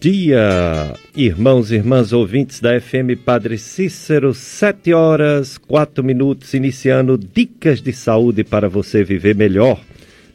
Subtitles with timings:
[0.00, 7.82] Dia, irmãos e irmãs ouvintes da FM Padre Cícero, 7 horas, 4 minutos, iniciando dicas
[7.82, 9.78] de saúde para você viver melhor.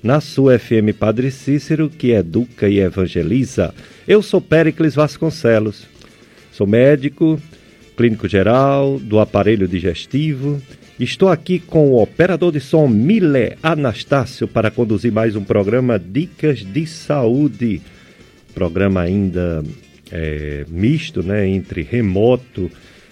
[0.03, 3.73] Na sua FM Padre Cícero, que educa e evangeliza.
[4.07, 5.87] Eu sou Péricles Vasconcelos.
[6.51, 7.41] Sou médico,
[7.97, 10.61] clínico geral, do aparelho digestivo.
[10.99, 16.59] Estou aqui com o operador de som Mile Anastácio para conduzir mais um programa Dicas
[16.59, 17.81] de Saúde
[18.55, 19.63] programa ainda
[20.11, 22.71] é, misto, né, entre remoto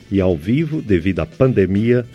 [0.10, 2.06] e ao vivo, devido à pandemia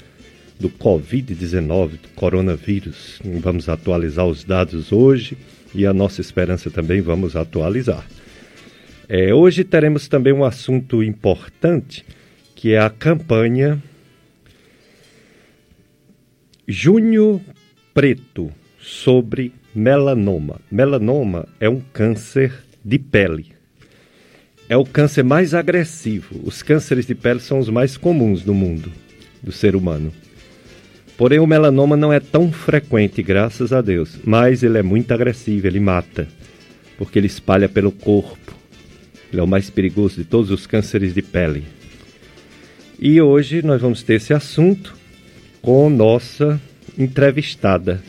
[0.59, 3.21] do Covid-19, do coronavírus.
[3.25, 5.37] Vamos atualizar os dados hoje
[5.75, 8.05] e a nossa esperança também vamos atualizar.
[9.09, 12.05] É, hoje teremos também um assunto importante,
[12.55, 13.83] que é a campanha
[16.67, 17.41] Junho
[17.95, 20.61] Preto sobre melanoma.
[20.71, 23.47] Melanoma é um câncer de pele.
[24.69, 26.41] É o câncer mais agressivo.
[26.45, 28.93] Os cânceres de pele são os mais comuns no mundo
[29.43, 30.13] do ser humano.
[31.17, 35.67] Porém, o melanoma não é tão frequente, graças a Deus, mas ele é muito agressivo,
[35.67, 36.29] ele mata,
[36.97, 38.55] porque ele espalha pelo corpo.
[39.33, 41.65] Ele é o mais perigoso de todos os cânceres de pele.
[43.01, 44.95] E hoje nós vamos ter esse assunto
[45.63, 46.61] com nossa
[46.97, 48.03] entrevistada,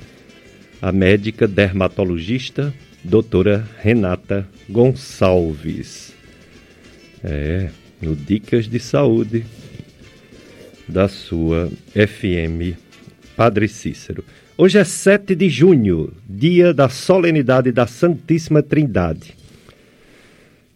[0.82, 6.14] a médica dermatologista doutora Renata Gonçalves.
[7.24, 7.70] É,
[8.02, 9.46] no Dicas de Saúde
[10.88, 12.78] da sua FM
[13.36, 14.24] Padre Cícero.
[14.58, 19.36] Hoje é 7 de junho, dia da solenidade da Santíssima Trindade.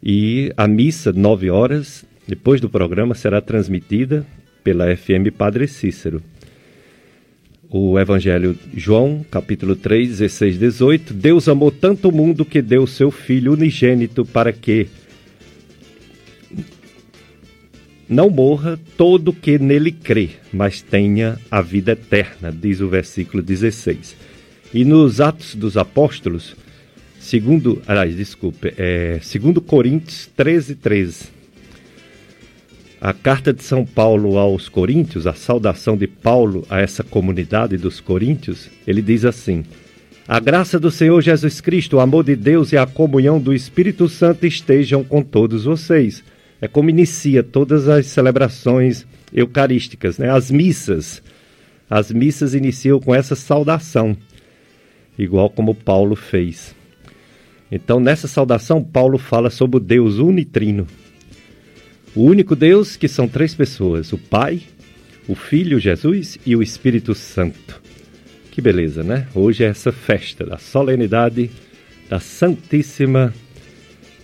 [0.02, 4.26] E a missa, 9 horas, depois do programa, será transmitida
[4.64, 6.22] pela FM Padre Cícero
[7.74, 11.12] o Evangelho João, capítulo 3, 16, 18.
[11.12, 14.86] Deus amou tanto o mundo que deu seu Filho unigênito para que
[18.08, 24.16] não morra todo que nele crê, mas tenha a vida eterna, diz o versículo 16.
[24.72, 26.56] E nos Atos dos Apóstolos,
[27.20, 31.43] segundo, aliás, desculpe, é, segundo Coríntios 13, 13
[33.04, 38.00] a carta de São Paulo aos Coríntios, a saudação de Paulo a essa comunidade dos
[38.00, 39.66] Coríntios, ele diz assim:
[40.26, 44.08] A graça do Senhor Jesus Cristo, o amor de Deus e a comunhão do Espírito
[44.08, 46.24] Santo estejam com todos vocês.
[46.62, 50.30] É como inicia todas as celebrações eucarísticas, né?
[50.30, 51.22] As missas.
[51.90, 54.16] As missas iniciam com essa saudação,
[55.20, 56.74] igual como Paulo fez.
[57.70, 60.88] Então, nessa saudação, Paulo fala sobre o Deus unitrino,
[62.16, 64.62] o único Deus que são três pessoas: o Pai,
[65.28, 67.82] o Filho Jesus e o Espírito Santo.
[68.52, 69.28] Que beleza, né?
[69.34, 71.50] Hoje é essa festa da solenidade
[72.10, 73.34] da Santíssima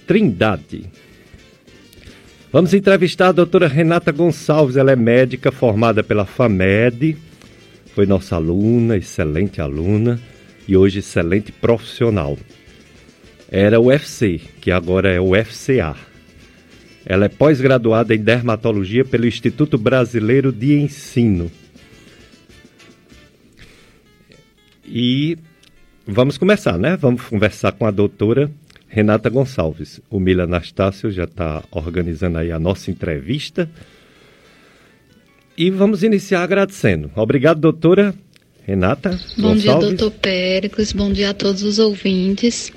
[0.05, 0.83] Trindade.
[2.51, 7.15] Vamos entrevistar a doutora Renata Gonçalves, ela é médica formada pela FAMED,
[7.93, 10.19] foi nossa aluna, excelente aluna
[10.67, 12.37] e hoje excelente profissional.
[13.51, 16.08] Era o UFC, que agora é o FCA.
[17.09, 21.49] Ela é pós-graduada em dermatologia pelo Instituto Brasileiro de Ensino.
[24.85, 25.35] E
[26.05, 26.95] vamos começar, né?
[26.95, 28.51] Vamos conversar com a doutora
[28.87, 29.99] Renata Gonçalves.
[30.07, 33.67] O Mila Anastácio já está organizando aí a nossa entrevista.
[35.57, 37.09] E vamos iniciar agradecendo.
[37.15, 38.13] Obrigado, doutora.
[38.69, 39.63] Renata Bom Gonçalves.
[39.63, 40.91] dia, doutor Péricles.
[40.93, 42.71] Bom dia a todos os ouvintes.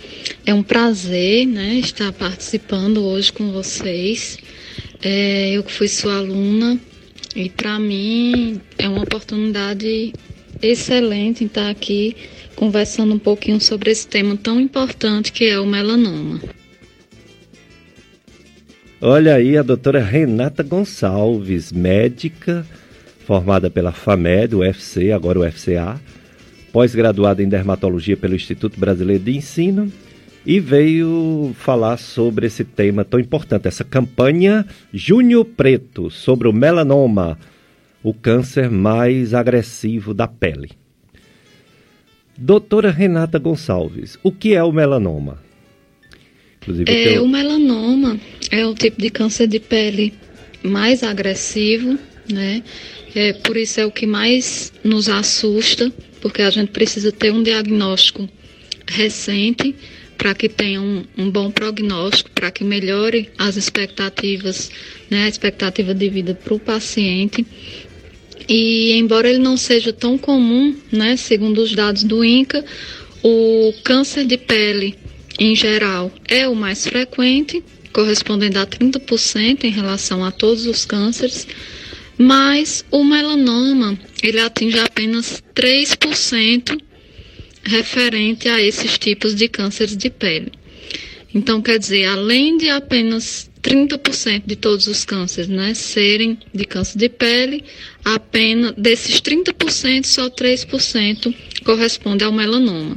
[0.47, 4.39] É um prazer né, estar participando hoje com vocês.
[5.03, 6.81] É, eu fui sua aluna
[7.37, 10.15] e para mim é uma oportunidade
[10.63, 12.17] excelente estar aqui
[12.56, 16.41] conversando um pouquinho sobre esse tema tão importante que é o melanoma.
[18.99, 22.67] Olha aí a doutora Renata Gonçalves, médica
[23.27, 26.01] formada pela FAMED, o UFC, agora o FCA,
[26.73, 29.93] pós-graduada em dermatologia pelo Instituto Brasileiro de Ensino
[30.45, 37.39] e veio falar sobre esse tema tão importante, essa campanha Junho Preto sobre o melanoma,
[38.03, 40.71] o câncer mais agressivo da pele.
[42.37, 45.39] Doutora Renata Gonçalves, o que é o melanoma?
[46.61, 47.25] Inclusive, é, teu...
[47.25, 48.19] O melanoma
[48.51, 50.13] é o tipo de câncer de pele
[50.63, 51.99] mais agressivo,
[52.29, 52.63] né?
[53.14, 57.43] É, por isso é o que mais nos assusta, porque a gente precisa ter um
[57.43, 58.29] diagnóstico
[58.87, 59.75] recente
[60.17, 64.70] para que tenha um, um bom prognóstico, para que melhore as expectativas,
[65.11, 67.44] né, a expectativa de vida para o paciente.
[68.49, 72.64] E embora ele não seja tão comum, né, segundo os dados do INCA,
[73.23, 74.97] o câncer de pele
[75.38, 77.62] em geral é o mais frequente,
[77.93, 81.47] correspondendo a 30% em relação a todos os cânceres,
[82.23, 86.81] mas o melanoma, ele atinge apenas 3%
[87.65, 90.53] referente a esses tipos de cânceres de pele.
[91.35, 96.97] Então, quer dizer, além de apenas 30% de todos os cânceres né, serem de câncer
[96.97, 97.65] de pele,
[98.05, 101.35] apenas desses 30%, só 3%
[101.65, 102.97] corresponde ao melanoma.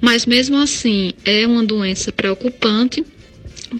[0.00, 3.04] Mas mesmo assim, é uma doença preocupante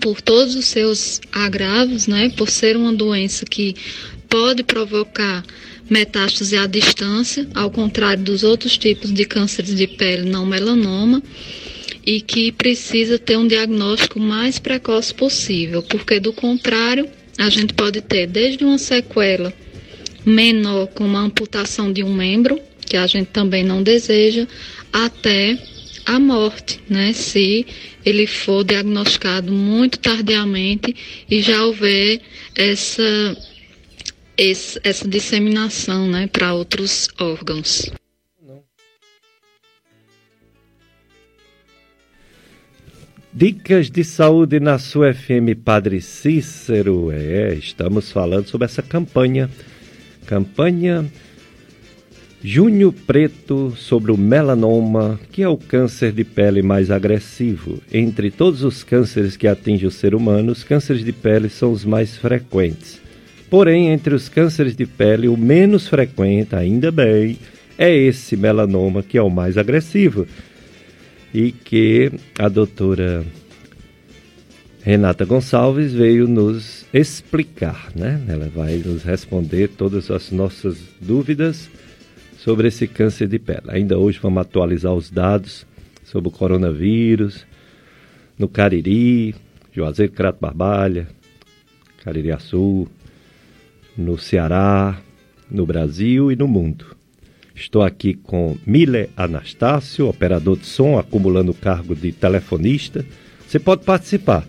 [0.00, 3.76] por todos os seus agravos, né, por ser uma doença que
[4.30, 5.44] pode provocar
[5.90, 11.20] metástase à distância, ao contrário dos outros tipos de cânceres de pele não melanoma
[12.06, 18.00] e que precisa ter um diagnóstico mais precoce possível, porque do contrário, a gente pode
[18.00, 19.52] ter desde uma sequela
[20.24, 24.46] menor, como a amputação de um membro, que a gente também não deseja,
[24.92, 25.58] até
[26.06, 27.12] a morte, né?
[27.12, 27.66] Se
[28.04, 30.94] ele for diagnosticado muito tardiamente
[31.30, 32.20] e já houver
[32.54, 33.36] essa,
[34.40, 37.92] essa disseminação né, para outros órgãos.
[43.32, 47.12] Dicas de saúde na sua FM Padre Cícero.
[47.12, 49.48] É, estamos falando sobre essa campanha.
[50.26, 51.10] Campanha
[52.42, 57.80] Junho Preto sobre o melanoma, que é o câncer de pele mais agressivo.
[57.92, 61.84] Entre todos os cânceres que atingem o ser humano, os cânceres de pele são os
[61.84, 63.09] mais frequentes.
[63.50, 67.36] Porém, entre os cânceres de pele, o menos frequente, ainda bem,
[67.76, 70.24] é esse melanoma que é o mais agressivo
[71.34, 73.24] e que a doutora
[74.82, 78.22] Renata Gonçalves veio nos explicar, né?
[78.28, 81.68] Ela vai nos responder todas as nossas dúvidas
[82.38, 83.66] sobre esse câncer de pele.
[83.68, 85.66] Ainda hoje vamos atualizar os dados
[86.04, 87.44] sobre o coronavírus
[88.38, 89.34] no Cariri,
[89.72, 91.08] Juazeiro Crato Barbalha,
[92.02, 92.88] Cariri Sul,
[94.00, 94.98] no Ceará,
[95.50, 96.96] no Brasil e no mundo.
[97.54, 103.04] Estou aqui com Mile Anastácio, operador de som, acumulando o cargo de telefonista.
[103.46, 104.46] Você pode participar.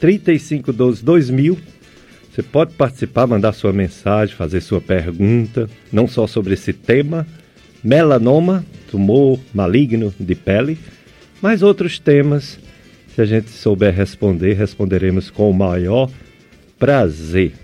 [0.00, 1.58] 3512-2000.
[2.30, 7.26] Você pode participar, mandar sua mensagem, fazer sua pergunta, não só sobre esse tema,
[7.82, 10.78] melanoma, tumor maligno de pele,
[11.40, 12.58] mas outros temas.
[13.14, 16.10] Se a gente souber responder, responderemos com o maior
[16.78, 17.63] prazer.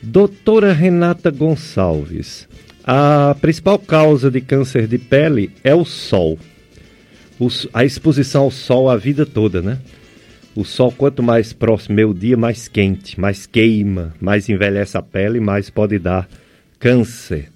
[0.00, 2.48] Doutora Renata Gonçalves,
[2.84, 6.38] a principal causa de câncer de pele é o sol.
[7.74, 9.78] a exposição ao sol a vida toda, né?
[10.54, 15.40] O sol, quanto mais próximo meio dia, mais quente, mais queima, mais envelhece a pele,
[15.40, 16.28] mais pode dar
[16.78, 17.50] câncer.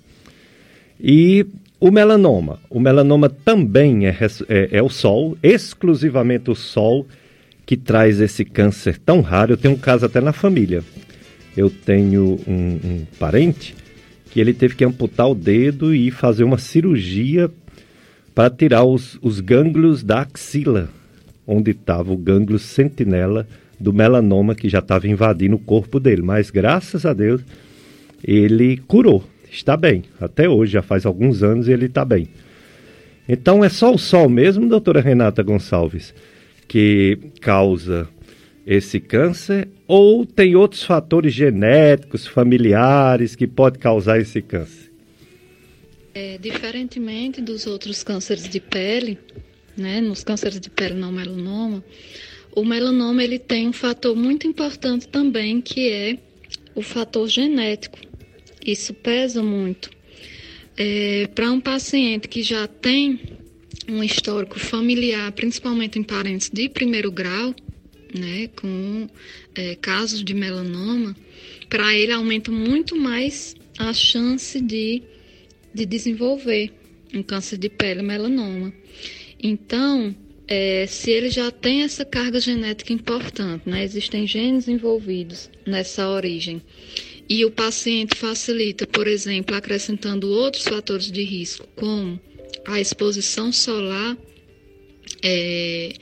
[1.01, 1.47] E
[1.79, 2.59] o melanoma.
[2.69, 4.17] O melanoma também é,
[4.49, 7.07] é, é o sol, exclusivamente o sol,
[7.65, 9.53] que traz esse câncer tão raro.
[9.53, 10.83] Eu tenho um caso até na família.
[11.57, 13.75] Eu tenho um, um parente
[14.31, 17.51] que ele teve que amputar o dedo e fazer uma cirurgia
[18.35, 20.89] para tirar os, os gânglios da axila,
[21.47, 23.47] onde estava o gânglio sentinela
[23.79, 26.23] do melanoma que já estava invadindo o corpo dele.
[26.23, 27.43] Mas graças a Deus
[28.25, 30.05] ele curou, está bem.
[30.21, 32.29] Até hoje, já faz alguns anos ele está bem.
[33.29, 36.15] Então é só o sol mesmo, doutora Renata Gonçalves,
[36.67, 38.09] que causa
[38.67, 44.91] esse câncer ou tem outros fatores genéticos, familiares que pode causar esse câncer?
[46.15, 49.19] É, diferentemente dos outros cânceres de pele,
[49.77, 51.83] né, nos cânceres de pele não melanoma,
[52.55, 56.19] o melanoma ele tem um fator muito importante também que é
[56.75, 57.99] o fator genético.
[58.65, 59.91] Isso pesa muito.
[60.77, 63.19] É, Para um paciente que já tem
[63.89, 67.55] um histórico familiar, principalmente em parentes de primeiro grau,
[68.15, 69.09] né, com
[69.55, 71.17] é, casos de melanoma,
[71.69, 75.03] para ele aumenta muito mais a chance de,
[75.75, 76.73] de desenvolver
[77.15, 78.73] um câncer de pele melanoma.
[79.43, 80.15] Então,
[80.47, 86.63] é, se ele já tem essa carga genética importante, né, existem genes envolvidos nessa origem,
[87.29, 92.21] e o paciente facilita, por exemplo, acrescentando outros fatores de risco, como
[92.67, 94.17] a exposição solar,
[95.23, 95.93] é,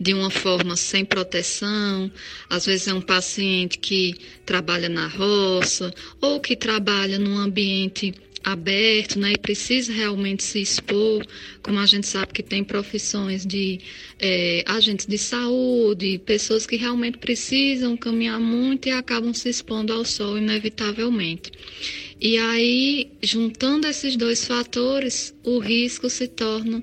[0.00, 2.10] de uma forma sem proteção,
[2.48, 4.14] às vezes é um paciente que
[4.46, 5.92] trabalha na roça
[6.22, 11.26] ou que trabalha num ambiente aberto, né, e precisa realmente se expor,
[11.62, 13.80] como a gente sabe que tem profissões de
[14.18, 20.06] é, agentes de saúde, pessoas que realmente precisam caminhar muito e acabam se expondo ao
[20.06, 21.52] sol inevitavelmente.
[22.18, 26.82] E aí, juntando esses dois fatores, o risco se torna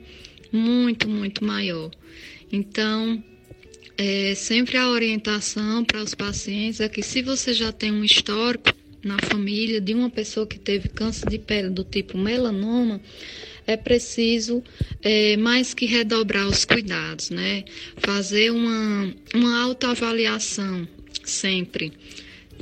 [0.51, 1.89] muito, muito maior.
[2.51, 3.23] Então,
[3.97, 8.69] é, sempre a orientação para os pacientes é que se você já tem um histórico
[9.03, 13.01] na família de uma pessoa que teve câncer de pele do tipo melanoma,
[13.65, 14.63] é preciso
[15.01, 17.65] é, mais que redobrar os cuidados, né?
[17.97, 20.87] Fazer uma, uma autoavaliação
[21.23, 21.91] sempre.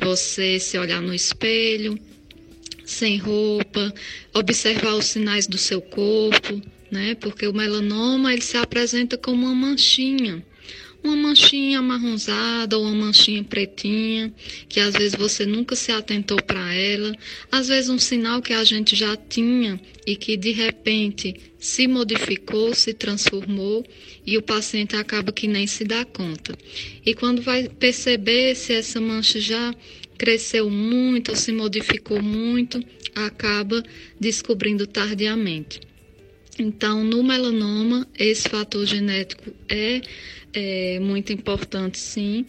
[0.02, 2.00] Você se olhar no espelho,
[2.84, 3.94] sem roupa,
[4.34, 6.62] observar os sinais do seu corpo,
[6.92, 7.16] né?
[7.16, 10.44] Porque o melanoma ele se apresenta como uma manchinha
[11.06, 14.34] uma manchinha amarronzada ou uma manchinha pretinha,
[14.68, 17.16] que às vezes você nunca se atentou para ela,
[17.52, 22.74] às vezes um sinal que a gente já tinha e que de repente se modificou,
[22.74, 23.86] se transformou
[24.26, 26.58] e o paciente acaba que nem se dá conta.
[27.06, 29.74] E quando vai perceber se essa mancha já
[30.18, 33.84] cresceu muito ou se modificou muito, acaba
[34.20, 35.82] descobrindo tardiamente.
[36.58, 40.02] Então, no melanoma, esse fator genético é
[40.56, 42.46] é muito importante, sim.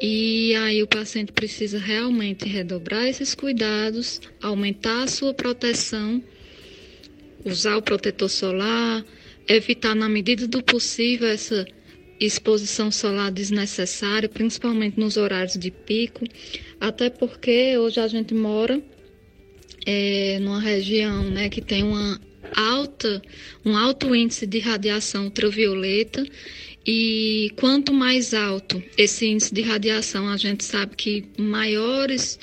[0.00, 6.22] E aí o paciente precisa realmente redobrar esses cuidados, aumentar a sua proteção,
[7.44, 9.04] usar o protetor solar,
[9.48, 11.66] evitar na medida do possível essa
[12.18, 16.24] exposição solar desnecessária, principalmente nos horários de pico,
[16.78, 18.80] até porque hoje a gente mora
[19.86, 22.20] é, numa região né, que tem uma
[22.54, 23.22] alta,
[23.64, 26.24] um alto índice de radiação ultravioleta.
[26.86, 32.38] E quanto mais alto esse índice de radiação, a gente sabe que maiores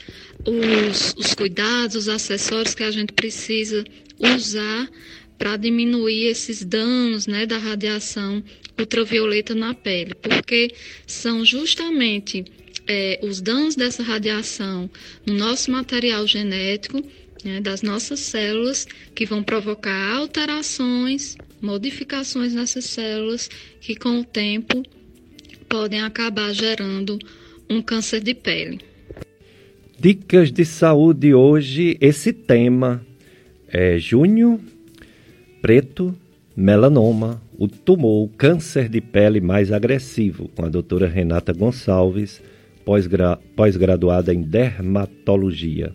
[0.46, 3.84] os, os cuidados, os acessórios que a gente precisa
[4.20, 4.90] usar
[5.38, 8.44] para diminuir esses danos né, da radiação
[8.80, 10.72] ultravioleta na pele, porque
[11.06, 12.46] são justamente
[12.88, 14.90] é, os danos dessa radiação
[15.26, 17.04] no nosso material genético,
[17.48, 18.86] né, das nossas células,
[19.16, 23.50] que vão provocar alterações modificações nessas células
[23.80, 24.84] que, com o tempo,
[25.68, 27.18] podem acabar gerando
[27.70, 28.80] um câncer de pele.
[30.00, 33.04] Dicas de saúde hoje, esse tema
[33.68, 34.60] é junho,
[35.62, 36.16] preto,
[36.56, 42.42] melanoma, o tumor, o câncer de pele mais agressivo, com a doutora Renata Gonçalves,
[43.56, 45.94] pós-graduada em dermatologia.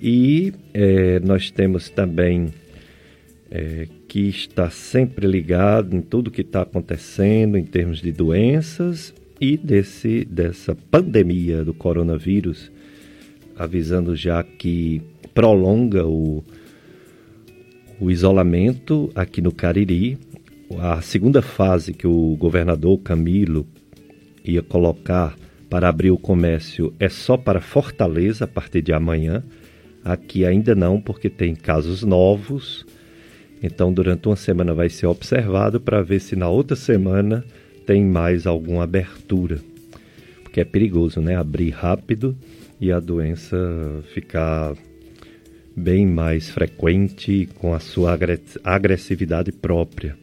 [0.00, 2.52] E é, nós temos também
[3.50, 9.56] é, que está sempre ligado em tudo que está acontecendo em termos de doenças e
[9.56, 12.70] desse, dessa pandemia do coronavírus,
[13.56, 15.02] avisando já que
[15.34, 16.42] prolonga o,
[18.00, 20.18] o isolamento aqui no Cariri.
[20.78, 23.66] A segunda fase que o governador Camilo
[24.44, 25.36] ia colocar
[25.70, 29.42] para abrir o comércio é só para Fortaleza a partir de amanhã.
[30.06, 32.86] Aqui ainda não, porque tem casos novos
[33.62, 37.44] então, durante uma semana vai ser observado para ver se na outra semana
[37.86, 39.58] tem mais alguma abertura.
[40.42, 41.36] Porque é perigoso, né?
[41.36, 42.36] Abrir rápido
[42.80, 43.56] e a doença
[44.12, 44.74] ficar
[45.74, 48.18] bem mais frequente com a sua
[48.64, 50.16] agressividade própria.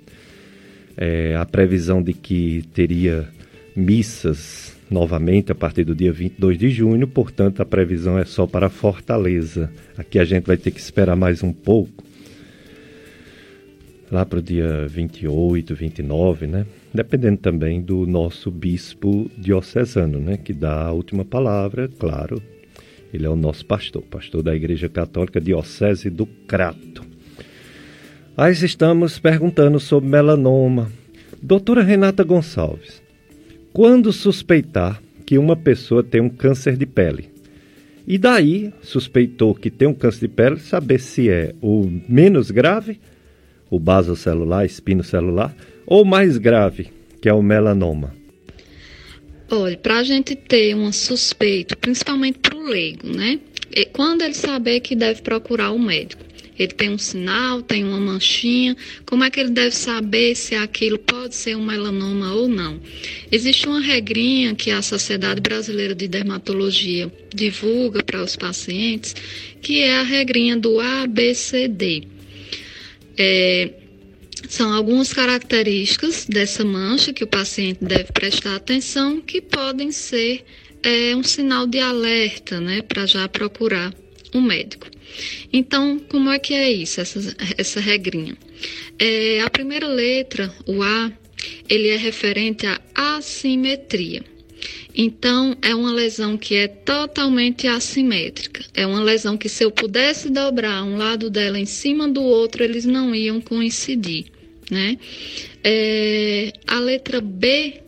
[0.96, 3.28] É, a previsão de que teria
[3.76, 8.70] missas novamente a partir do dia 22 de junho, portanto a previsão é só para
[8.70, 9.70] Fortaleza.
[9.98, 12.04] Aqui a gente vai ter que esperar mais um pouco
[14.12, 16.66] lá para o dia 28, 29, né?
[16.94, 20.38] Dependendo também do nosso bispo diocesano, né?
[20.38, 22.42] Que dá a última palavra, claro.
[23.12, 27.04] Ele é o nosso pastor, pastor da Igreja Católica Diocese do Crato.
[28.38, 30.92] Mas estamos perguntando sobre melanoma.
[31.42, 33.03] Doutora Renata Gonçalves,
[33.74, 37.30] quando suspeitar que uma pessoa tem um câncer de pele?
[38.06, 43.00] E daí, suspeitou que tem um câncer de pele, saber se é o menos grave
[43.70, 45.56] o basocelular, espinocelular,
[45.88, 48.14] ou mais grave, que é o melanoma?
[49.50, 53.40] Olha, para a gente ter uma suspeita, principalmente para o leigo, né?
[53.92, 56.24] Quando ele saber que deve procurar o um médico,
[56.58, 61.00] ele tem um sinal, tem uma manchinha, como é que ele deve saber se aquilo
[61.00, 62.80] pode ser um melanoma ou não?
[63.32, 69.16] Existe uma regrinha que a Sociedade Brasileira de Dermatologia divulga para os pacientes,
[69.62, 72.08] que é a regrinha do ABCD.
[73.18, 73.72] É,
[74.48, 80.44] são algumas características dessa mancha que o paciente deve prestar atenção que podem ser
[80.84, 83.94] é, um sinal de alerta, né, para já procurar
[84.34, 84.88] um médico.
[85.52, 88.36] Então, como é que é isso, essa, essa regrinha?
[88.98, 91.12] É, a primeira letra, o A,
[91.70, 92.80] ele é referente à
[93.18, 94.24] assimetria.
[94.96, 98.64] Então, é uma lesão que é totalmente assimétrica.
[98.74, 102.64] É uma lesão que, se eu pudesse dobrar um lado dela em cima do outro,
[102.64, 104.26] eles não iam coincidir.
[104.70, 104.98] Né?
[105.64, 107.82] É, a letra B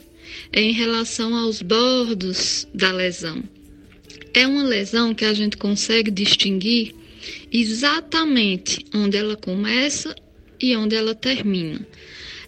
[0.52, 3.44] é em relação aos bordos da lesão.
[4.36, 6.94] É uma lesão que a gente consegue distinguir
[7.50, 10.14] exatamente onde ela começa
[10.60, 11.88] e onde ela termina.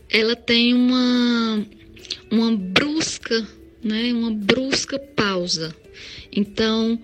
[0.09, 1.65] Ela tem uma,
[2.29, 3.47] uma brusca,
[3.81, 5.73] né, uma brusca pausa.
[6.29, 7.01] Então,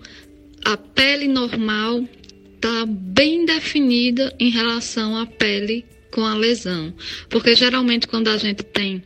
[0.62, 2.06] a pele normal
[2.54, 6.92] está bem definida em relação à pele com a lesão.
[7.30, 9.02] Porque geralmente quando a gente tem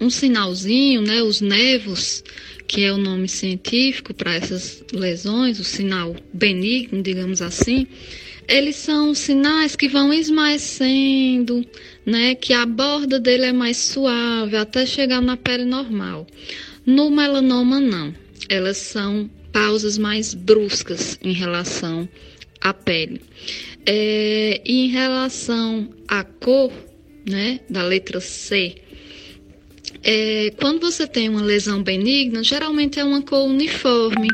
[0.00, 2.22] um sinalzinho, né, os nervos,
[2.66, 7.86] que é o nome científico para essas lesões, o sinal benigno, digamos assim,
[8.46, 11.64] eles são sinais que vão esmaecendo,
[12.06, 16.26] né, que a borda dele é mais suave até chegar na pele normal.
[16.86, 18.14] No melanoma não,
[18.48, 22.08] elas são pausas mais bruscas em relação
[22.60, 23.20] à pele.
[23.84, 26.72] É, e em relação à cor,
[27.28, 28.76] né, da letra C,
[30.02, 34.28] é, quando você tem uma lesão benigna, geralmente é uma cor uniforme.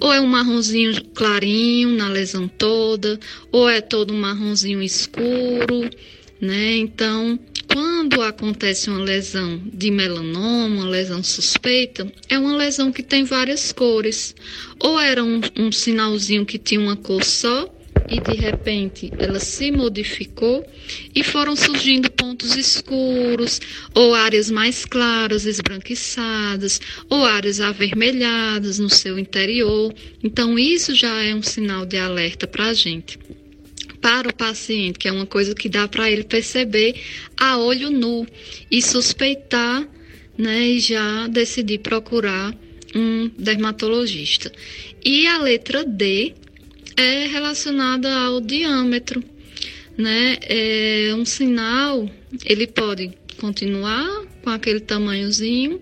[0.00, 3.20] Ou é um marronzinho clarinho na lesão toda,
[3.52, 5.90] ou é todo um marronzinho escuro,
[6.40, 6.76] né?
[6.76, 7.38] Então,
[7.72, 13.72] quando acontece uma lesão de melanoma, uma lesão suspeita, é uma lesão que tem várias
[13.72, 14.34] cores.
[14.78, 17.68] Ou era um, um sinalzinho que tinha uma cor só,
[18.10, 20.66] e de repente ela se modificou
[21.14, 23.60] e foram surgindo pontos escuros,
[23.94, 29.94] ou áreas mais claras, esbranquiçadas, ou áreas avermelhadas no seu interior.
[30.24, 33.16] Então, isso já é um sinal de alerta para a gente.
[34.00, 36.96] Para o paciente, que é uma coisa que dá para ele perceber
[37.36, 38.26] a olho nu
[38.70, 39.86] e suspeitar,
[40.36, 42.56] né, e já decidir procurar
[42.94, 44.50] um dermatologista.
[45.04, 46.34] E a letra D
[46.96, 49.22] é relacionada ao diâmetro,
[49.96, 50.38] né?
[50.42, 52.08] É um sinal,
[52.44, 55.80] ele pode continuar com aquele tamanhozinho,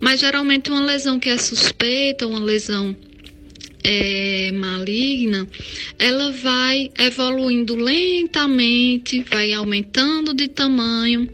[0.00, 2.96] mas geralmente uma lesão que é suspeita, uma lesão
[3.84, 5.48] é, maligna,
[5.98, 11.28] ela vai evoluindo lentamente, vai aumentando de tamanho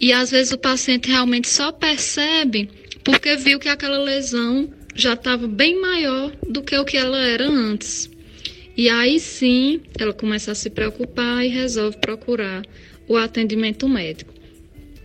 [0.00, 2.68] e às vezes o paciente realmente só percebe
[3.02, 7.48] porque viu que aquela lesão já estava bem maior do que o que ela era
[7.48, 8.10] antes.
[8.76, 12.62] E aí sim ela começa a se preocupar e resolve procurar
[13.08, 14.34] o atendimento médico.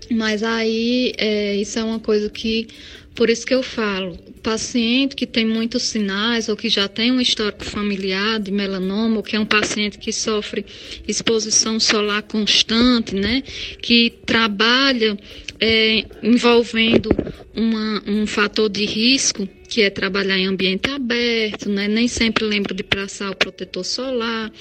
[0.09, 2.67] Mas aí é, isso é uma coisa que,
[3.15, 7.21] por isso que eu falo, paciente que tem muitos sinais ou que já tem um
[7.21, 10.65] histórico familiar de melanoma, ou que é um paciente que sofre
[11.07, 13.41] exposição solar constante, né,
[13.81, 15.17] que trabalha
[15.61, 17.09] é, envolvendo
[17.55, 21.87] uma, um fator de risco que é trabalhar em ambiente aberto, né?
[21.87, 24.51] nem sempre lembra de passar o protetor solar.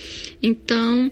[0.42, 1.10] Então,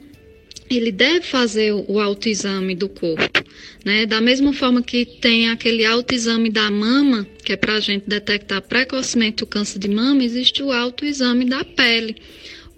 [0.70, 3.42] ele deve fazer o autoexame do corpo.
[3.84, 4.04] Né?
[4.04, 8.60] Da mesma forma que tem aquele autoexame da mama, que é para a gente detectar
[8.60, 12.14] precocemente o câncer de mama, existe o autoexame da pele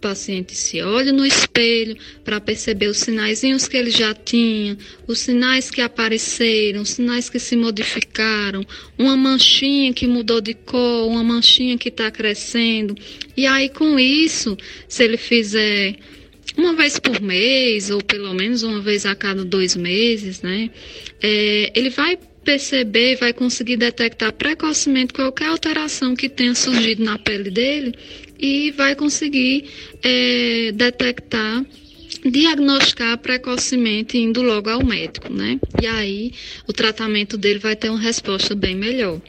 [0.01, 5.71] paciente se olha no espelho para perceber os sinaizinhos que ele já tinha, os sinais
[5.71, 8.65] que apareceram, os sinais que se modificaram,
[8.99, 12.95] uma manchinha que mudou de cor, uma manchinha que está crescendo.
[13.37, 14.57] E aí, com isso,
[14.89, 15.97] se ele fizer
[16.57, 20.71] uma vez por mês, ou pelo menos uma vez a cada dois meses, né?
[21.23, 22.19] É, ele vai
[22.51, 27.95] perceber, vai conseguir detectar precocemente qualquer alteração que tenha surgido na pele dele
[28.39, 29.67] e vai conseguir
[30.03, 31.65] é, detectar
[32.25, 35.61] diagnosticar precocemente indo logo ao médico, né?
[35.81, 36.33] E aí
[36.69, 39.21] o tratamento dele vai ter uma resposta bem melhor.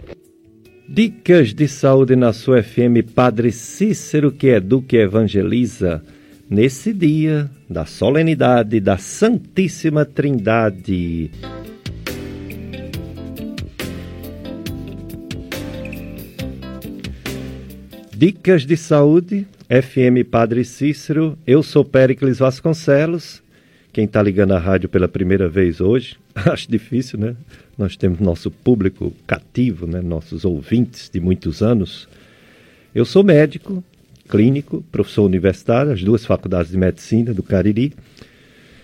[0.89, 6.03] Dicas de saúde na sua FM Padre Cícero que educa e evangeliza
[6.49, 11.31] nesse dia da solenidade da Santíssima Trindade.
[18.21, 21.35] Dicas de Saúde, FM Padre Cícero.
[21.47, 23.41] Eu sou Péricles Vasconcelos.
[23.91, 27.35] Quem está ligando a rádio pela primeira vez hoje, acho difícil, né?
[27.75, 30.01] Nós temos nosso público cativo, né?
[30.01, 32.07] nossos ouvintes de muitos anos.
[32.93, 33.83] Eu sou médico,
[34.29, 37.91] clínico, professor universitário, as duas faculdades de medicina do Cariri.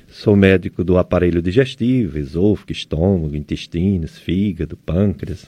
[0.09, 5.45] Sou médico do aparelho digestivo, esôfago, estômago, intestinos, fígado, pâncreas.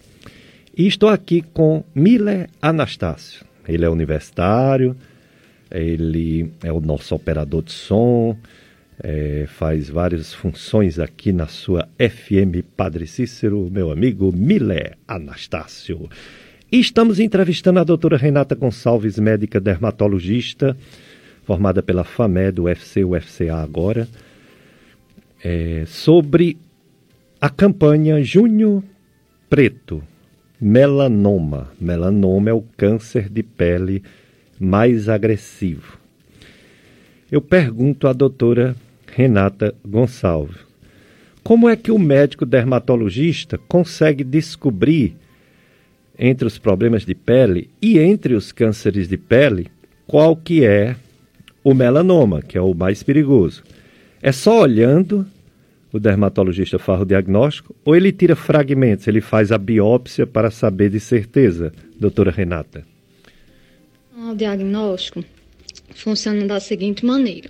[0.78, 3.48] E estou aqui com Miller Anastácio.
[3.69, 4.95] Ele é universitário,
[5.69, 8.36] ele é o nosso operador de som,
[9.01, 16.10] é, faz várias funções aqui na sua FM Padre Cícero, meu amigo Milé Anastácio.
[16.71, 20.75] E estamos entrevistando a doutora Renata Gonçalves, médica dermatologista,
[21.43, 24.08] formada pela FAMED, UFC, UFCA agora,
[25.43, 26.58] é, sobre
[27.39, 28.84] a campanha Junho
[29.49, 30.03] Preto,
[30.59, 31.71] melanoma.
[31.79, 34.03] Melanoma é o câncer de pele
[34.59, 35.97] mais agressivo.
[37.31, 38.75] Eu pergunto à doutora
[39.15, 40.57] Renata Gonçalves,
[41.43, 45.15] como é que o médico dermatologista consegue descobrir
[46.17, 49.67] entre os problemas de pele e entre os cânceres de pele
[50.05, 50.95] qual que é
[51.63, 53.63] o melanoma, que é o mais perigoso?
[54.21, 55.25] É só olhando
[55.91, 60.89] o dermatologista faz o diagnóstico ou ele tira fragmentos, ele faz a biópsia para saber
[60.89, 62.86] de certeza, doutora Renata?
[64.15, 65.23] O diagnóstico
[65.95, 67.49] funciona da seguinte maneira.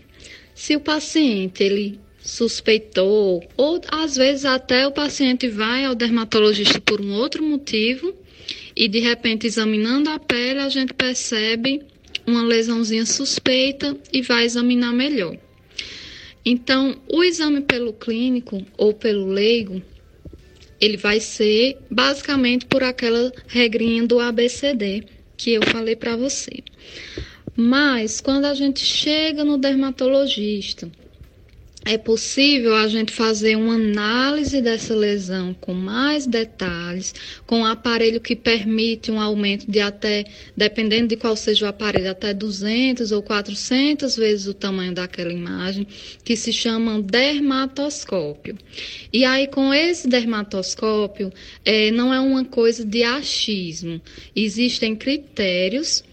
[0.54, 7.02] Se o paciente ele suspeitou, ou às vezes até o paciente vai ao dermatologista por
[7.02, 8.14] um outro motivo,
[8.76, 11.82] e de repente examinando a pele a gente percebe
[12.26, 15.36] uma lesãozinha suspeita e vai examinar melhor.
[16.46, 19.82] Então, o exame pelo clínico ou pelo leigo,
[20.80, 25.04] ele vai ser basicamente por aquela regrinha do ABCD
[25.36, 26.64] que eu falei para você.
[27.56, 30.90] Mas quando a gente chega no dermatologista,
[31.86, 37.16] é possível a gente fazer uma análise dessa lesão com mais detalhes,
[37.48, 42.12] com um aparelho que permite um aumento de até, dependendo de qual seja o aparelho,
[42.12, 45.88] até 200 ou 400 vezes o tamanho daquela imagem,
[46.24, 48.58] que se chama dermatoscópio.
[49.12, 51.32] E aí, com esse dermatoscópio,
[51.64, 54.02] é, não é uma coisa de achismo.
[54.36, 56.04] Existem critérios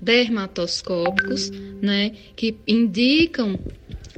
[0.00, 3.56] dermatoscópicos, né, que indicam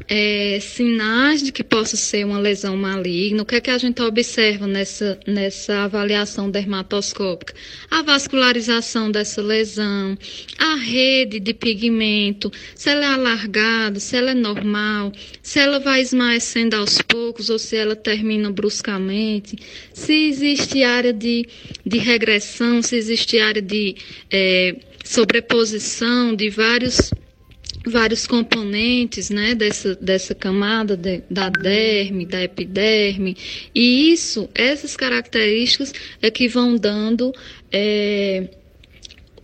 [0.08, 4.02] é, sinais de que possa ser uma lesão maligna, o que é que a gente
[4.02, 7.54] observa nessa, nessa avaliação dermatoscópica?
[7.90, 10.16] A vascularização dessa lesão,
[10.58, 16.00] a rede de pigmento, se ela é alargada, se ela é normal, se ela vai
[16.00, 19.56] esmaecendo aos poucos ou se ela termina bruscamente,
[19.92, 21.46] se existe área de,
[21.84, 23.96] de regressão, se existe área de
[24.30, 27.12] é, sobreposição de vários
[27.86, 33.36] vários componentes né, dessa, dessa camada de, da derme, da epiderme,
[33.74, 35.92] e isso, essas características
[36.22, 37.32] é que vão dando
[37.70, 38.48] é,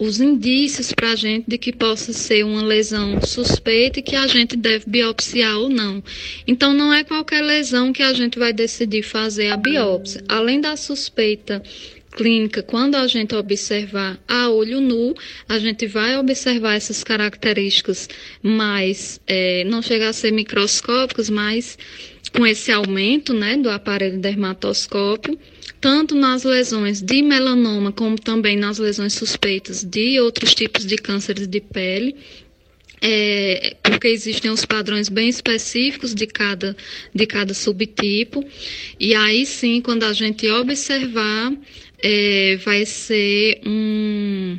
[0.00, 4.26] os indícios para a gente de que possa ser uma lesão suspeita e que a
[4.26, 6.02] gente deve biopsiar ou não.
[6.46, 10.24] Então, não é qualquer lesão que a gente vai decidir fazer a biópsia.
[10.26, 11.62] Além da suspeita
[12.10, 15.14] clínica, quando a gente observar a olho nu,
[15.48, 18.08] a gente vai observar essas características
[18.42, 21.78] mais, é, não chega a ser microscópicas, mas
[22.32, 25.38] com esse aumento né, do aparelho dermatoscópio,
[25.80, 31.46] tanto nas lesões de melanoma, como também nas lesões suspeitas de outros tipos de cânceres
[31.46, 32.16] de pele,
[33.02, 36.76] é, porque existem os padrões bem específicos de cada,
[37.14, 38.44] de cada subtipo,
[38.98, 41.50] e aí sim, quando a gente observar
[42.02, 44.58] é, vai ser um,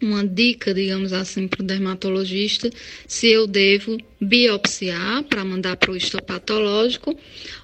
[0.00, 2.70] uma dica, digamos assim, para o dermatologista
[3.06, 7.18] se eu devo biopsiar para mandar para o histopatológico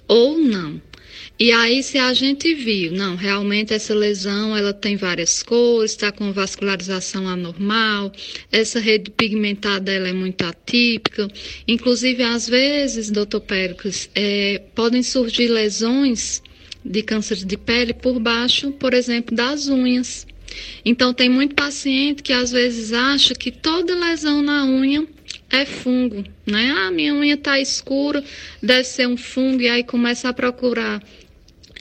[0.08, 0.80] ou não.
[1.38, 6.12] E aí, se a gente viu, não, realmente essa lesão ela tem várias cores, está
[6.12, 8.12] com vascularização anormal,
[8.50, 11.28] essa rede pigmentada ela é muito atípica.
[11.66, 16.42] Inclusive, às vezes, doutor Péricles, é, podem surgir lesões
[16.84, 20.26] de câncer de pele por baixo, por exemplo, das unhas.
[20.84, 25.06] Então, tem muito paciente que às vezes acha que toda lesão na unha
[25.50, 26.72] é fungo, né?
[26.76, 28.22] Ah, minha unha está escura,
[28.62, 31.02] deve ser um fungo, e aí começa a procurar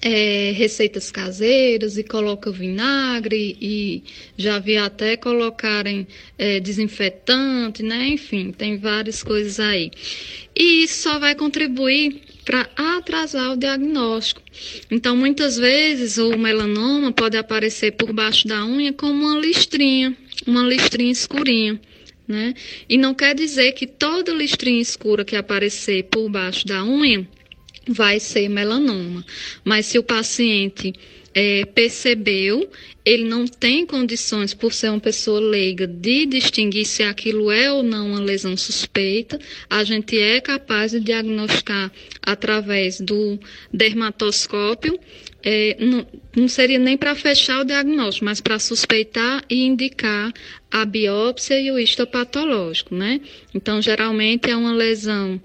[0.01, 4.03] é, receitas caseiras e coloca vinagre e
[4.35, 8.07] já vi até colocarem é, desinfetante, né?
[8.07, 9.91] Enfim, tem várias coisas aí.
[10.55, 14.41] E isso só vai contribuir para atrasar o diagnóstico.
[14.89, 20.63] Então, muitas vezes o melanoma pode aparecer por baixo da unha como uma listrinha, uma
[20.63, 21.79] listrinha escurinha.
[22.27, 22.53] Né?
[22.87, 27.27] E não quer dizer que toda listrinha escura que aparecer por baixo da unha
[27.87, 29.25] vai ser melanoma.
[29.63, 30.93] Mas se o paciente
[31.33, 32.69] é, percebeu,
[33.03, 37.81] ele não tem condições, por ser uma pessoa leiga, de distinguir se aquilo é ou
[37.81, 39.39] não uma lesão suspeita,
[39.69, 41.91] a gente é capaz de diagnosticar
[42.21, 43.39] através do
[43.73, 44.99] dermatoscópio.
[45.43, 50.31] É, não, não seria nem para fechar o diagnóstico, mas para suspeitar e indicar
[50.69, 53.19] a biópsia e o histopatológico, né?
[53.53, 55.41] Então, geralmente é uma lesão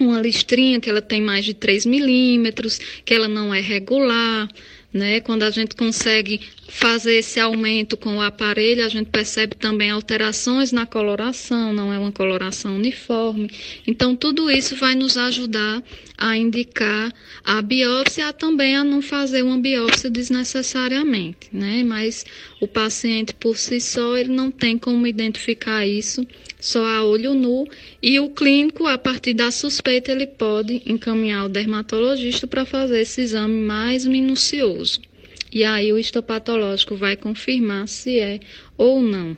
[0.00, 4.48] uma listrinha que ela tem mais de 3 milímetros, que ela não é regular,
[4.92, 5.20] Né?
[5.20, 10.70] Quando a gente consegue fazer esse aumento com o aparelho, a gente percebe também alterações
[10.70, 13.50] na coloração, não é uma coloração uniforme.
[13.86, 15.82] Então, tudo isso vai nos ajudar
[16.16, 21.82] a indicar a biópsia, também a não fazer uma biópsia desnecessariamente, né?
[21.82, 22.26] Mas
[22.60, 26.26] o paciente por si só, ele não tem como identificar isso
[26.60, 27.66] só a olho nu
[28.02, 33.22] e o clínico, a partir da suspeita, ele pode encaminhar o dermatologista para fazer esse
[33.22, 35.07] exame mais minucioso.
[35.52, 38.40] E aí o histopatológico vai confirmar se é
[38.76, 39.36] ou não.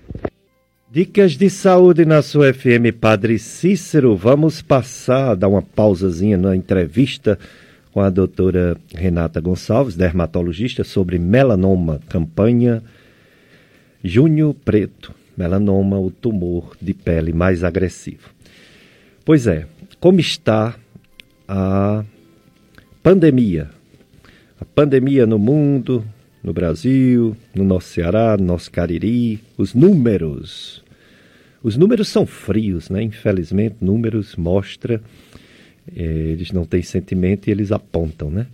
[0.90, 4.16] Dicas de saúde na sua FM Padre Cícero.
[4.16, 7.38] Vamos passar, dar uma pausazinha na entrevista
[7.92, 12.82] com a doutora Renata Gonçalves, dermatologista, sobre melanoma, campanha
[14.02, 18.30] Junho Preto, melanoma, o tumor de pele mais agressivo.
[19.24, 19.66] Pois é,
[20.00, 20.74] como está
[21.46, 22.04] a
[23.02, 23.70] pandemia?
[24.60, 26.04] A pandemia no mundo,
[26.44, 30.84] no Brasil, no nosso Ceará, no nosso Cariri, os números.
[31.62, 33.02] Os números são frios, né?
[33.02, 35.00] Infelizmente, números mostra
[35.96, 38.46] eh, eles não têm sentimento e eles apontam, né?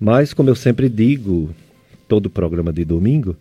[0.00, 1.54] Mas como eu sempre digo,
[2.08, 3.36] todo programa de domingo,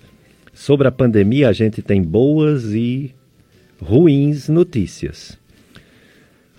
[0.54, 3.16] sobre a pandemia a gente tem boas e
[3.82, 5.40] ruins notícias.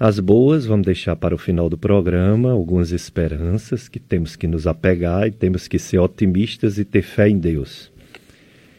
[0.00, 4.66] As boas vamos deixar para o final do programa, algumas esperanças que temos que nos
[4.66, 7.92] apegar e temos que ser otimistas e ter fé em Deus.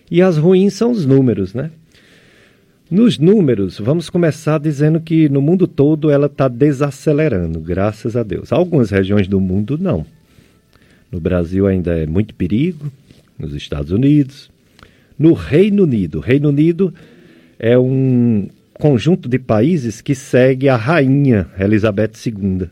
[0.09, 1.69] E as ruins são os números, né?
[2.89, 8.51] Nos números, vamos começar dizendo que no mundo todo ela está desacelerando, graças a Deus.
[8.51, 10.03] Algumas regiões do mundo não.
[11.11, 12.91] No Brasil ainda é muito perigo,
[13.37, 14.49] nos Estados Unidos,
[15.19, 16.19] no Reino Unido.
[16.19, 16.91] Reino Unido
[17.59, 18.49] é um
[18.81, 22.67] conjunto de países que segue a rainha Elizabeth II.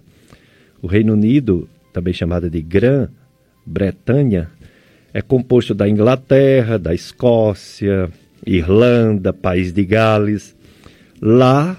[0.82, 4.50] O Reino Unido, também chamada de Grã-Bretanha,
[5.13, 8.10] é composto da Inglaterra, da Escócia,
[8.43, 10.56] Irlanda, País de Gales.
[11.22, 11.78] Lá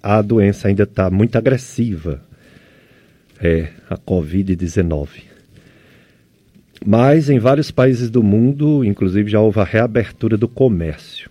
[0.00, 2.22] a doença ainda está muito agressiva,
[3.42, 5.08] é a Covid-19.
[6.86, 11.28] Mas em vários países do mundo, inclusive, já houve a reabertura do comércio.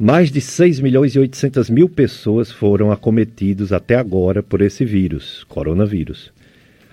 [0.00, 5.42] Mais de 6 milhões e 800 mil pessoas foram acometidos até agora por esse vírus,
[5.48, 6.32] coronavírus.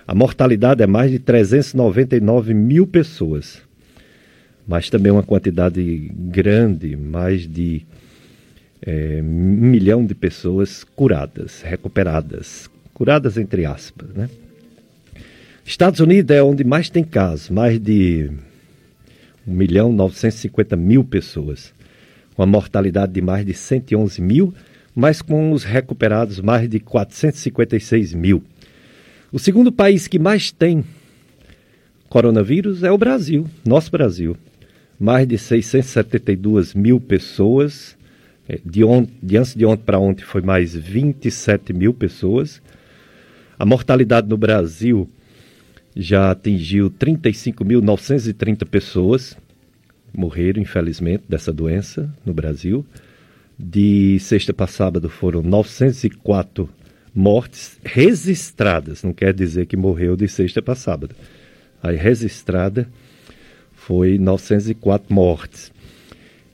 [0.08, 3.62] A mortalidade é mais de 399 mil pessoas,
[4.66, 7.86] mas também uma quantidade grande, mais de
[8.82, 14.28] é, um milhão de pessoas curadas, recuperadas, curadas entre aspas, né?
[15.64, 18.32] Estados Unidos é onde mais tem casos, mais de
[19.46, 21.75] 1 milhão 950 mil pessoas
[22.36, 24.54] com a mortalidade de mais de 111 mil,
[24.94, 28.44] mas com os recuperados mais de 456 mil.
[29.32, 30.84] O segundo país que mais tem
[32.10, 34.36] coronavírus é o Brasil, nosso Brasil.
[35.00, 37.96] Mais de 672 mil pessoas.
[38.48, 42.62] É, de, on, de antes de ontem para ontem foi mais 27 mil pessoas.
[43.58, 45.08] A mortalidade no Brasil
[45.96, 49.36] já atingiu 35.930 pessoas
[50.12, 52.84] morreram, infelizmente, dessa doença no Brasil.
[53.58, 56.68] De sexta para sábado foram 904
[57.14, 61.14] mortes registradas, não quer dizer que morreu de sexta para sábado.
[61.82, 62.86] Aí registrada
[63.72, 65.72] foi 904 mortes.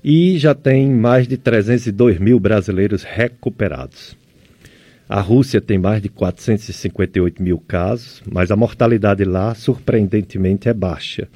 [0.04, 4.16] E já tem mais de 302 mil brasileiros recuperados.
[5.08, 11.28] A Rússia tem mais de 458 mil casos, mas a mortalidade lá, surpreendentemente, é baixa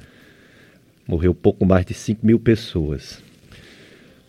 [1.07, 3.23] morreu pouco mais de 5 mil pessoas.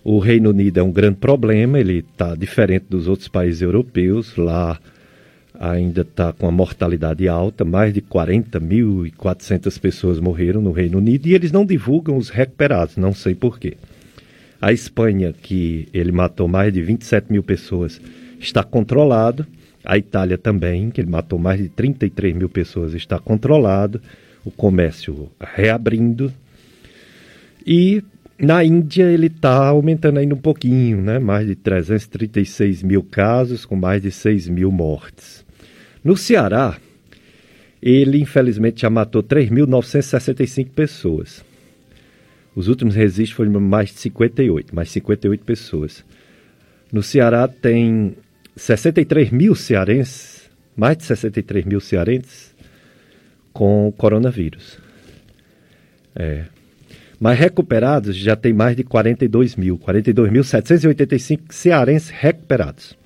[0.05, 4.79] O Reino Unido é um grande problema, ele está diferente dos outros países europeus, lá
[5.59, 11.35] ainda está com a mortalidade alta, mais de 40.400 pessoas morreram no Reino Unido e
[11.35, 13.77] eles não divulgam os recuperados, não sei porquê.
[14.61, 18.01] A Espanha, que ele matou mais de 27 mil pessoas,
[18.41, 19.47] está controlado.
[19.85, 24.01] A Itália também, que ele matou mais de 33 mil pessoas, está controlado.
[24.45, 26.33] O comércio reabrindo,
[27.71, 28.03] e
[28.39, 31.19] na Índia ele está aumentando ainda um pouquinho, né?
[31.19, 35.45] mais de 336 mil casos, com mais de 6 mil mortes.
[36.03, 36.79] No Ceará,
[37.83, 41.45] ele infelizmente já matou 3.965 pessoas.
[42.57, 46.03] Os últimos registros foram mais de 58, mais 58 pessoas.
[46.91, 48.17] No Ceará tem
[48.57, 52.55] 63 mil cearenses, mais de 63 mil cearenses
[53.53, 54.79] com coronavírus.
[56.17, 56.47] É,
[57.21, 62.97] mas recuperados já tem mais de 42 mil, 42.785 cearenses recuperados.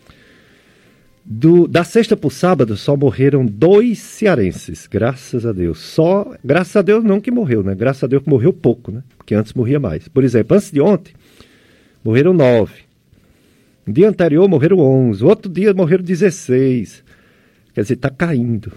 [1.24, 5.78] Do, da sexta para o sábado só morreram dois cearenses, graças a Deus.
[5.78, 7.74] Só, graças a Deus não que morreu, né?
[7.74, 9.02] Graças a Deus que morreu pouco, né?
[9.16, 10.08] Porque antes morria mais.
[10.08, 11.14] Por exemplo, antes de ontem,
[12.04, 12.82] morreram nove.
[13.86, 15.24] No dia anterior morreram onze.
[15.24, 17.04] Outro dia morreram dezesseis.
[17.72, 18.72] Quer dizer, está caindo.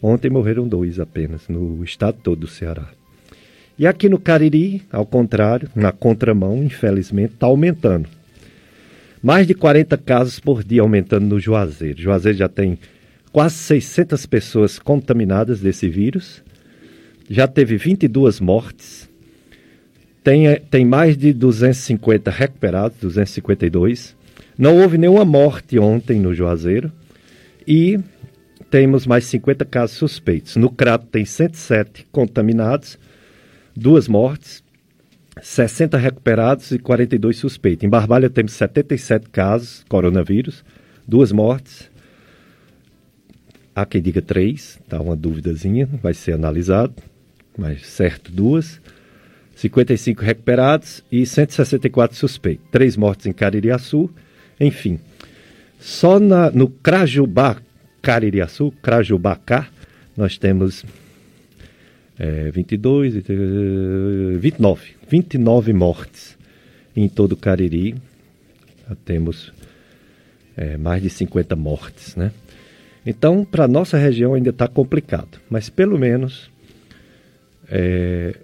[0.00, 2.88] Ontem morreram dois apenas, no estado todo do Ceará.
[3.78, 8.08] E aqui no Cariri, ao contrário, na contramão, infelizmente, está aumentando.
[9.22, 12.00] Mais de 40 casos por dia aumentando no Juazeiro.
[12.00, 12.78] Juazeiro já tem
[13.32, 16.42] quase 600 pessoas contaminadas desse vírus.
[17.28, 19.08] Já teve 22 mortes.
[20.22, 24.14] Tem, eh, tem mais de 250 recuperados, 252.
[24.56, 26.92] Não houve nenhuma morte ontem no Juazeiro.
[27.66, 27.98] E
[28.70, 30.56] temos mais 50 casos suspeitos.
[30.56, 32.98] No Crato tem 107 contaminados,
[33.76, 34.62] duas mortes.
[35.42, 37.84] 60 recuperados e 42 suspeitos.
[37.84, 40.64] Em Barbalha temos 77 casos, coronavírus,
[41.06, 41.90] duas mortes.
[43.74, 46.94] Há quem diga três, está uma duvidazinha, vai ser analisado,
[47.58, 48.80] mas certo, duas.
[49.56, 52.66] 55 recuperados e 164 suspeitos.
[52.70, 54.10] Três mortes em Caririaçu,
[54.60, 54.98] enfim.
[55.78, 57.56] Só na, no Crajubá,
[58.02, 59.68] Caririaçu, Crajubacá,
[60.16, 60.84] nós temos
[62.18, 63.14] é, 22,
[64.38, 66.36] 29, 29 mortes
[66.96, 67.94] em todo o Cariri.
[68.88, 69.52] Já temos
[70.56, 72.32] é, mais de 50 mortes, né?
[73.06, 76.50] Então, para nossa região ainda está complicado, mas pelo menos
[77.68, 78.34] é,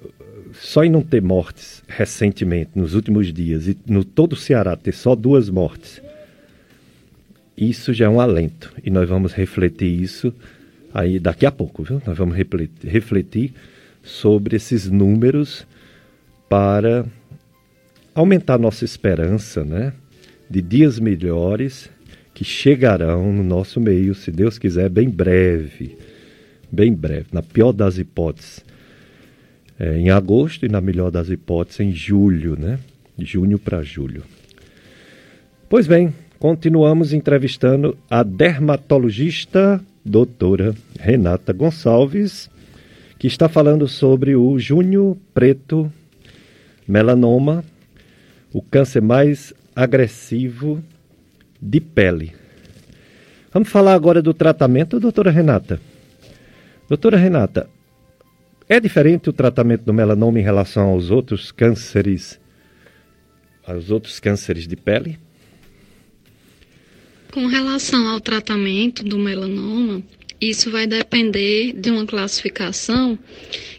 [0.52, 4.92] só em não ter mortes recentemente, nos últimos dias, e no todo o Ceará ter
[4.92, 6.02] só duas mortes,
[7.56, 8.72] isso já é um alento.
[8.82, 10.34] E nós vamos refletir isso
[10.92, 12.00] aí daqui a pouco, viu?
[12.06, 13.52] Nós vamos refletir
[14.02, 15.66] sobre esses números
[16.48, 17.04] para
[18.14, 19.92] aumentar nossa esperança, né?
[20.48, 21.90] De dias melhores
[22.34, 25.96] que chegarão no nosso meio, se Deus quiser, bem breve.
[26.72, 28.64] Bem breve, na pior das hipóteses,
[29.78, 32.78] é, em agosto e na melhor das hipóteses, em julho, né?
[33.18, 34.22] Junho para julho.
[35.68, 42.50] Pois bem, continuamos entrevistando a dermatologista doutora Renata Gonçalves,
[43.18, 45.92] que está falando sobre o junho preto
[46.86, 47.64] melanoma,
[48.52, 50.82] o câncer mais agressivo
[51.60, 52.32] de pele.
[53.52, 55.80] Vamos falar agora do tratamento, doutora Renata.
[56.88, 57.68] Doutora Renata,
[58.68, 62.40] é diferente o tratamento do melanoma em relação aos outros cânceres,
[63.66, 65.18] aos outros cânceres de pele?
[67.30, 70.02] Com relação ao tratamento do melanoma,
[70.40, 73.16] isso vai depender de uma classificação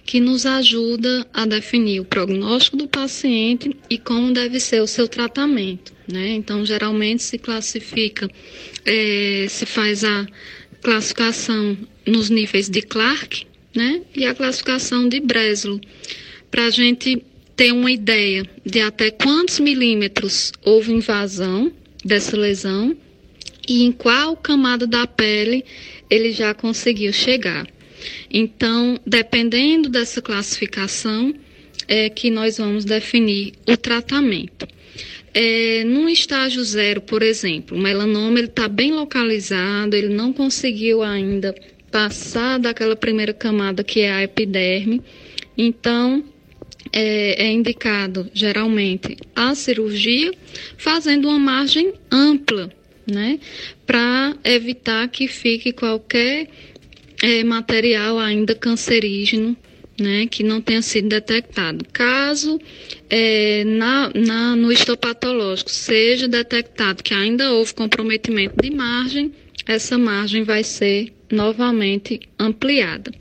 [0.06, 5.06] que nos ajuda a definir o prognóstico do paciente e como deve ser o seu
[5.06, 5.92] tratamento.
[6.10, 6.30] Né?
[6.30, 8.30] Então, geralmente se classifica,
[8.86, 10.26] é, se faz a
[10.82, 14.02] classificação nos níveis de Clark né?
[14.16, 15.80] e a classificação de Breslow,
[16.50, 17.22] para a gente
[17.56, 21.70] ter uma ideia de até quantos milímetros houve invasão
[22.04, 22.96] dessa lesão
[23.68, 25.64] e em qual camada da pele
[26.10, 27.68] ele já conseguiu chegar.
[28.30, 31.34] Então, dependendo dessa classificação,
[31.88, 34.68] é que nós vamos definir o tratamento.
[35.34, 41.56] É, num estágio zero, por exemplo, o melanoma está bem localizado, ele não conseguiu ainda
[41.90, 45.02] passar daquela primeira camada que é a epiderme,
[45.58, 46.24] então
[46.92, 50.34] é, é indicado geralmente a cirurgia,
[50.78, 52.70] fazendo uma margem ampla
[53.12, 53.40] né?
[53.86, 56.48] Para evitar que fique qualquer
[57.22, 59.56] é, material ainda cancerígeno,
[60.00, 60.28] né?
[60.28, 61.86] Que não tenha sido detectado.
[61.92, 62.60] Caso
[63.10, 69.32] é, na, na, no histopatológico seja detectado que ainda houve comprometimento de margem,
[69.68, 73.12] essa margem vai ser novamente ampliada.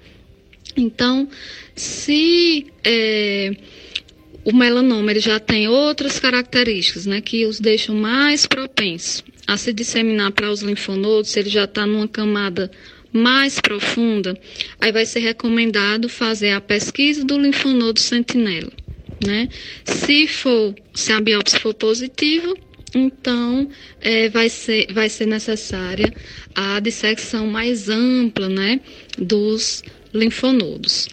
[0.76, 1.29] Então,
[1.74, 3.55] se é,
[4.44, 9.72] o melanoma ele já tem outras características, né, que os deixam mais propensos a se
[9.72, 12.70] disseminar para os linfonodos, ele já está numa camada
[13.12, 14.38] mais profunda,
[14.80, 18.70] aí vai ser recomendado fazer a pesquisa do linfonodo sentinela,
[19.26, 19.48] né?
[19.84, 22.55] Se for, se a biópsia for positiva,
[22.94, 23.68] então
[24.01, 26.14] é, vai, ser, vai ser necessária
[26.55, 28.80] a dissecção mais ampla, né,
[29.18, 29.82] dos
[30.14, 31.09] linfonodos.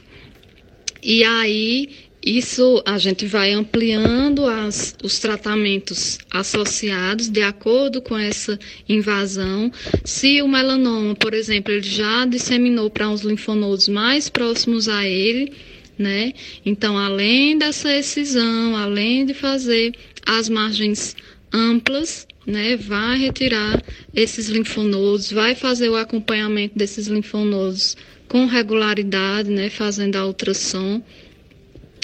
[1.01, 1.89] E aí
[2.27, 8.59] isso a gente vai ampliando as, os tratamentos associados de acordo com essa
[8.89, 9.71] invasão.
[10.03, 15.53] Se o melanoma, por exemplo, ele já disseminou para uns linfonodos mais próximos a ele,
[15.97, 16.33] né?
[16.65, 19.93] Então, além dessa excisão, além de fazer
[20.25, 21.15] as margens
[21.51, 23.81] amplas, né, vai retirar
[24.13, 27.95] esses linfonodos, vai fazer o acompanhamento desses linfonodos
[28.27, 31.01] com regularidade, né, fazendo a ultrassom.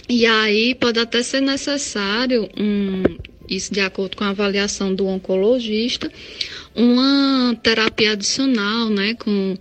[0.09, 3.03] E aí pode até ser necessário, um,
[3.49, 6.11] isso de acordo com a avaliação do oncologista,
[6.75, 9.57] uma terapia adicional, né, com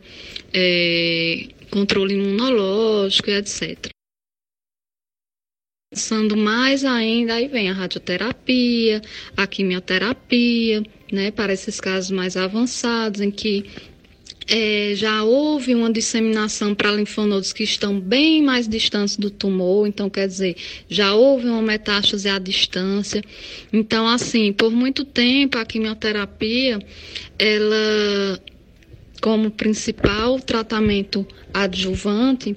[0.52, 3.88] é, controle imunológico e etc.
[5.92, 9.02] Pensando mais ainda, aí vem a radioterapia,
[9.36, 10.82] a quimioterapia,
[11.12, 13.66] né, para esses casos mais avançados, em que
[14.48, 20.10] é, já houve uma disseminação para linfonodos que estão bem mais distantes do tumor, então
[20.10, 20.56] quer dizer,
[20.88, 23.22] já houve uma metástase à distância.
[23.72, 26.78] Então, assim, por muito tempo a quimioterapia,
[27.38, 28.40] ela,
[29.20, 32.54] como principal tratamento adjuvante,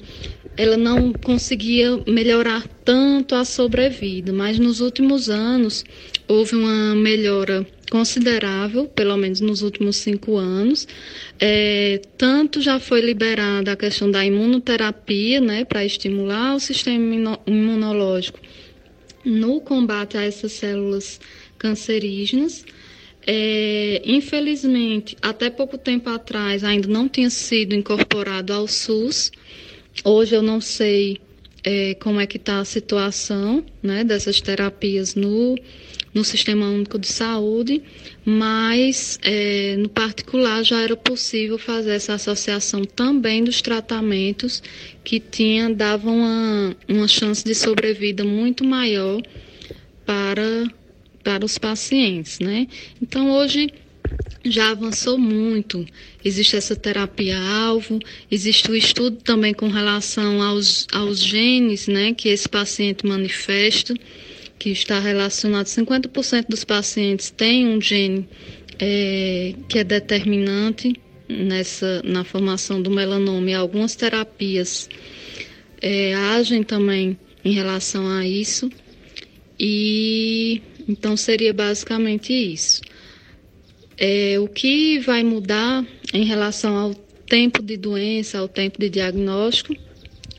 [0.58, 5.84] ela não conseguia melhorar tanto a sobrevida, mas nos últimos anos
[6.28, 10.88] houve uma melhora considerável, pelo menos nos últimos cinco anos.
[11.40, 18.40] É, tanto já foi liberada a questão da imunoterapia, né, para estimular o sistema imunológico
[19.24, 21.20] no combate a essas células
[21.58, 22.64] cancerígenas.
[23.28, 29.32] É, infelizmente, até pouco tempo atrás ainda não tinha sido incorporado ao SUS.
[30.04, 31.20] Hoje eu não sei
[31.64, 35.56] é, como é que está a situação né, dessas terapias no
[36.16, 37.84] no Sistema Único de Saúde,
[38.24, 44.64] mas é, no particular já era possível fazer essa associação também dos tratamentos
[45.04, 49.22] que tinha, davam uma, uma chance de sobrevida muito maior
[50.06, 50.66] para,
[51.22, 52.66] para os pacientes, né?
[53.02, 53.70] Então hoje
[54.46, 55.86] já avançou muito.
[56.24, 58.00] Existe essa terapia-alvo,
[58.32, 63.94] existe o estudo também com relação aos, aos genes né, que esse paciente manifesta
[64.58, 68.28] que está relacionado, 50% dos pacientes têm um gene
[68.80, 70.94] é, que é determinante
[71.28, 74.90] nessa, na formação do melanoma e algumas terapias
[75.82, 78.70] é, agem também em relação a isso.
[79.60, 82.82] E então seria basicamente isso.
[83.98, 89.76] É, o que vai mudar em relação ao tempo de doença, ao tempo de diagnóstico,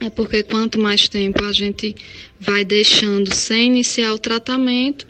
[0.01, 1.95] é porque quanto mais tempo a gente
[2.39, 5.07] vai deixando sem iniciar o tratamento,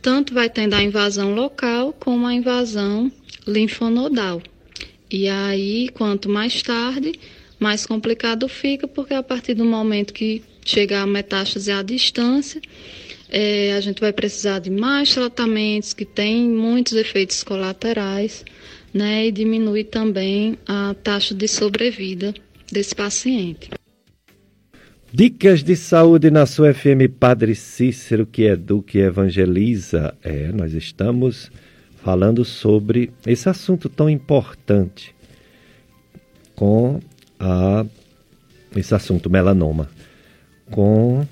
[0.00, 3.10] tanto vai tendo a invasão local como a invasão
[3.46, 4.42] linfonodal.
[5.10, 7.12] E aí, quanto mais tarde,
[7.60, 12.60] mais complicado fica, porque a partir do momento que chegar a metástase à distância,
[13.28, 18.44] é, a gente vai precisar de mais tratamentos que têm muitos efeitos colaterais,
[18.92, 22.34] né, e diminui também a taxa de sobrevida
[22.70, 23.70] desse paciente.
[25.14, 30.14] Dicas de saúde na sua FM Padre Cícero, que educa e evangeliza.
[30.22, 31.52] É, nós estamos
[31.96, 35.14] falando sobre esse assunto tão importante
[36.54, 36.98] com
[37.38, 37.84] a,
[38.74, 39.90] esse assunto melanoma,
[40.70, 41.26] com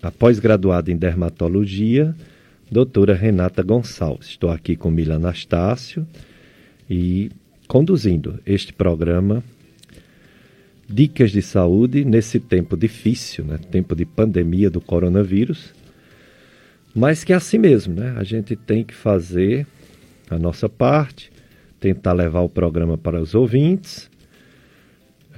[0.00, 2.14] a pós-graduada em dermatologia,
[2.70, 4.28] doutora Renata Gonçalves.
[4.28, 6.06] Estou aqui com Mila Anastácio
[6.88, 7.28] e
[7.66, 9.42] conduzindo este programa
[10.88, 13.58] dicas de saúde nesse tempo difícil, né?
[13.70, 15.74] tempo de pandemia do coronavírus,
[16.94, 18.14] mas que é assim mesmo, né?
[18.16, 19.66] A gente tem que fazer
[20.30, 21.30] a nossa parte,
[21.78, 24.10] tentar levar o programa para os ouvintes.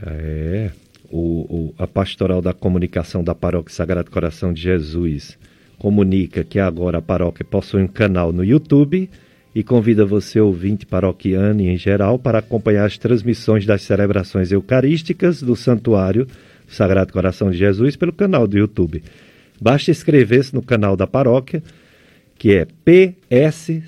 [0.03, 0.71] É,
[1.11, 5.37] o, o, a pastoral da comunicação da Paróquia Sagrado Coração de Jesus
[5.79, 9.11] comunica que agora a paróquia possui um canal no YouTube
[9.55, 15.43] e convida você, ouvinte paroquiano e em geral, para acompanhar as transmissões das celebrações eucarísticas
[15.43, 19.03] do Santuário do Sagrado Coração de Jesus pelo canal do YouTube.
[19.61, 21.63] Basta inscrever-se no canal da paróquia,
[22.39, 23.83] que é PSCJ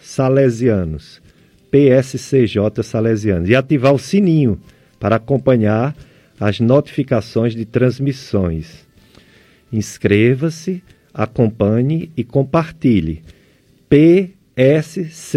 [0.00, 1.22] Salesianos.
[1.70, 3.48] PSCJ Salesianos.
[3.48, 4.60] E ativar o sininho
[5.00, 5.96] para acompanhar
[6.38, 8.86] as notificações de transmissões.
[9.72, 10.82] Inscreva-se,
[11.14, 13.22] acompanhe e compartilhe.
[14.56, 15.36] PSCJ,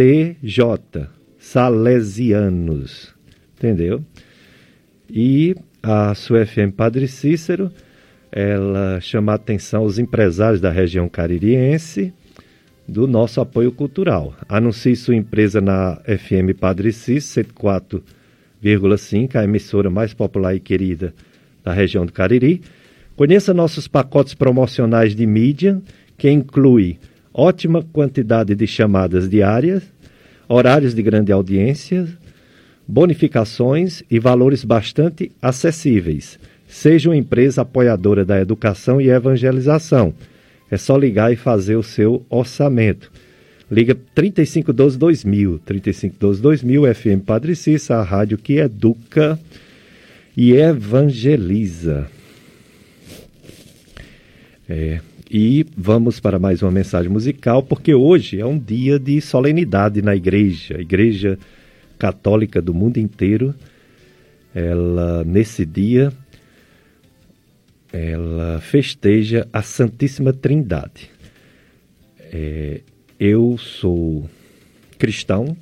[1.37, 3.13] Salesianos,
[3.57, 4.01] entendeu?
[5.09, 5.53] E
[5.83, 7.69] a sua FM Padre Cícero,
[8.31, 12.13] ela chama a atenção aos empresários da região caririense
[12.87, 14.33] do nosso apoio cultural.
[14.47, 21.13] Anuncie sua empresa na FM Padre Cícero 104,5, a emissora mais popular e querida
[21.61, 22.61] da região do Cariri.
[23.17, 25.81] Conheça nossos pacotes promocionais de mídia,
[26.17, 26.97] que inclui
[27.37, 29.83] ótima quantidade de chamadas diárias,
[30.47, 32.07] horários de grande audiência,
[32.87, 36.39] bonificações e valores bastante acessíveis.
[36.65, 40.13] Seja uma empresa apoiadora da educação e evangelização.
[40.71, 43.11] É só ligar e fazer o seu orçamento.
[43.69, 49.39] Liga 3512 2000, 3512 2000, FM Padre Cissa, a rádio que educa
[50.37, 52.07] e evangeliza.
[54.69, 54.99] É,
[55.29, 60.15] e vamos para mais uma mensagem musical, porque hoje é um dia de solenidade na
[60.15, 61.37] igreja, a igreja
[61.97, 63.53] católica do mundo inteiro.
[64.53, 66.13] Ela, nesse dia,
[67.91, 71.09] ela festeja a Santíssima Trindade.
[72.31, 72.81] É,
[73.19, 74.29] eu sou
[74.97, 75.57] cristão,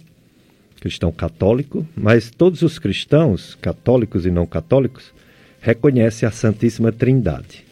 [0.79, 5.13] cristão católico, mas todos os cristãos, católicos e não católicos,
[5.61, 7.62] reconhecem a Santíssima Trindade.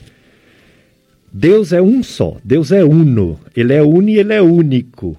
[1.34, 5.18] Deus é um só, Deus é uno, ele é uno e ele é único.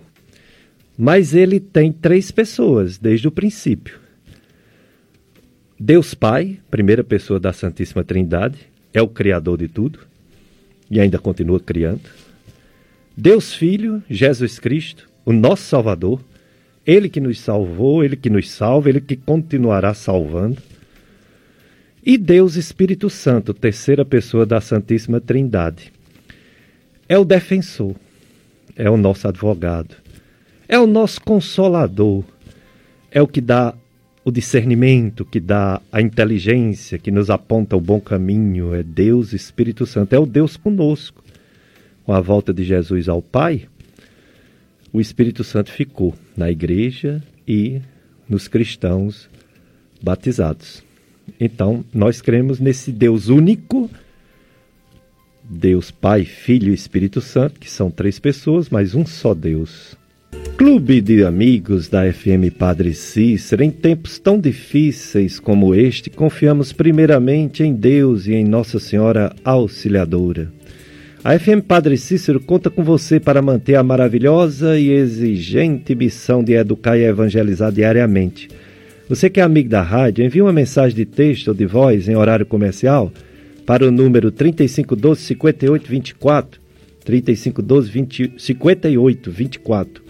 [0.97, 3.99] Mas ele tem três pessoas desde o princípio.
[5.81, 8.59] Deus Pai, primeira pessoa da Santíssima Trindade,
[8.93, 10.01] é o criador de tudo
[10.91, 12.03] e ainda continua criando.
[13.17, 16.21] Deus Filho, Jesus Cristo, o nosso Salvador,
[16.87, 20.59] ele que nos salvou, ele que nos salva, ele que continuará salvando.
[22.05, 25.93] E Deus Espírito Santo, terceira pessoa da Santíssima Trindade.
[27.13, 27.95] É o defensor,
[28.75, 29.97] é o nosso advogado,
[30.67, 32.25] é o nosso consolador,
[33.11, 33.75] é o que dá
[34.25, 39.85] o discernimento, que dá a inteligência, que nos aponta o bom caminho, é Deus Espírito
[39.85, 41.23] Santo, é o Deus conosco.
[42.07, 43.69] Com a volta de Jesus ao Pai,
[44.91, 47.83] o Espírito Santo ficou na igreja e
[48.27, 49.29] nos cristãos
[50.03, 50.83] batizados.
[51.39, 53.91] Então, nós cremos nesse Deus único,
[55.49, 59.97] Deus Pai, Filho e Espírito Santo, que são três pessoas, mas um só Deus.
[60.57, 67.63] Clube de amigos da FM Padre Cícero, em tempos tão difíceis como este, confiamos primeiramente
[67.63, 70.51] em Deus e em Nossa Senhora Auxiliadora.
[71.25, 76.53] A FM Padre Cícero conta com você para manter a maravilhosa e exigente missão de
[76.53, 78.49] educar e evangelizar diariamente.
[79.09, 82.17] Você que é amigo da rádio, envie uma mensagem de texto ou de voz em
[82.17, 83.13] horário comercial
[83.67, 86.61] para o número 3512 5824,
[87.05, 90.03] 3512 20, 5824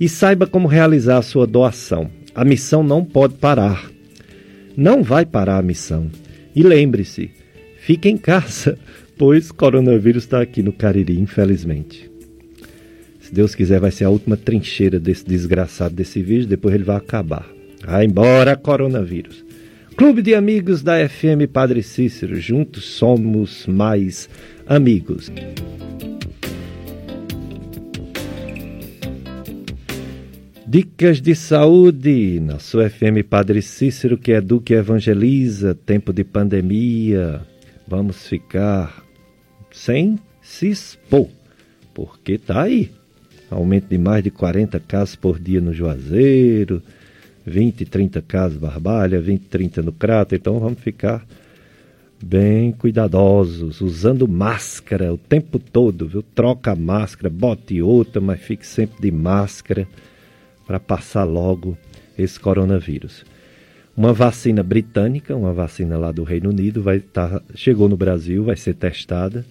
[0.00, 2.10] e saiba como realizar a sua doação.
[2.34, 3.90] A missão não pode parar.
[4.74, 6.10] Não vai parar a missão.
[6.56, 7.30] E lembre-se,
[7.78, 8.78] fique em casa,
[9.18, 12.10] pois coronavírus está aqui no Cariri, infelizmente.
[13.20, 16.96] Se Deus quiser, vai ser a última trincheira desse desgraçado desse vírus, depois ele vai
[16.96, 17.46] acabar.
[17.84, 19.44] Vai embora, coronavírus.
[20.00, 24.30] Clube de Amigos da FM Padre Cícero, juntos somos mais
[24.66, 25.30] amigos.
[30.66, 37.42] Dicas de saúde na sua FM Padre Cícero, que educa e evangeliza, tempo de pandemia.
[37.86, 39.04] Vamos ficar
[39.70, 41.28] sem se expor,
[41.92, 42.90] porque tá aí.
[43.50, 46.82] Aumento de mais de 40 casos por dia no Juazeiro,
[47.50, 50.34] 20, 30 casos Barbalha, 20, 30 no Crato.
[50.34, 51.26] Então vamos ficar
[52.22, 56.22] bem cuidadosos, usando máscara o tempo todo, viu?
[56.22, 59.88] Troca a máscara, bote outra, mas fique sempre de máscara
[60.66, 61.76] para passar logo
[62.16, 63.24] esse coronavírus.
[63.96, 68.56] Uma vacina britânica, uma vacina lá do Reino Unido, vai tá, chegou no Brasil, vai
[68.56, 69.44] ser testada.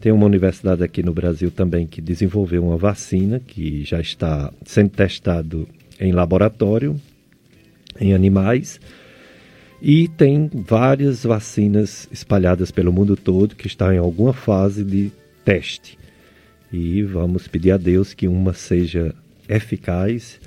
[0.00, 4.90] Tem uma universidade aqui no Brasil também que desenvolveu uma vacina que já está sendo
[4.90, 5.66] testado
[5.98, 7.00] em laboratório,
[8.00, 8.80] em animais.
[9.80, 15.12] E tem várias vacinas espalhadas pelo mundo todo que estão em alguma fase de
[15.44, 15.98] teste.
[16.72, 19.14] E vamos pedir a Deus que uma seja
[19.48, 20.40] eficaz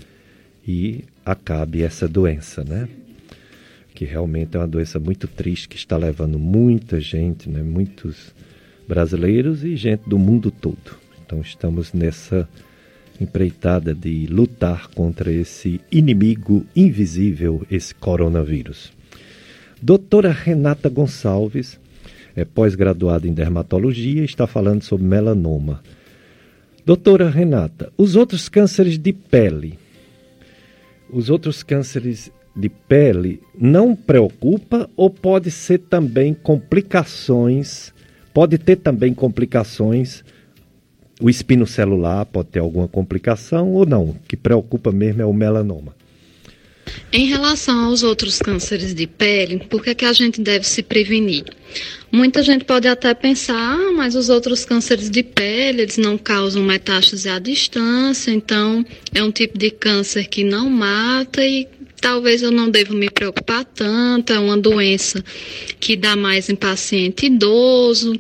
[0.67, 2.87] e acabe essa doença, né?
[3.95, 7.63] Que realmente é uma doença muito triste que está levando muita gente, né?
[7.63, 8.33] Muitos
[8.87, 10.97] brasileiros e gente do mundo todo.
[11.25, 12.47] Então estamos nessa
[13.22, 18.91] empreitada de lutar contra esse inimigo invisível, esse coronavírus.
[19.82, 21.80] Doutora Renata Gonçalves
[22.36, 25.82] é pós-graduada em dermatologia e está falando sobre melanoma.
[26.86, 29.78] Doutora Renata, os outros cânceres de pele
[31.11, 37.93] os outros cânceres de pele não preocupa ou pode ser também complicações,
[38.34, 40.24] pode ter também complicações,
[41.22, 45.34] o espino celular pode ter alguma complicação ou não, o que preocupa mesmo é o
[45.34, 45.95] melanoma.
[47.13, 51.45] Em relação aos outros cânceres de pele, por que, que a gente deve se prevenir?
[52.11, 56.63] Muita gente pode até pensar, ah, mas os outros cânceres de pele, eles não causam
[56.63, 61.67] metástase à distância, então é um tipo de câncer que não mata e
[62.01, 65.24] talvez eu não deva me preocupar tanto, é uma doença
[65.80, 68.19] que dá mais em paciente idoso,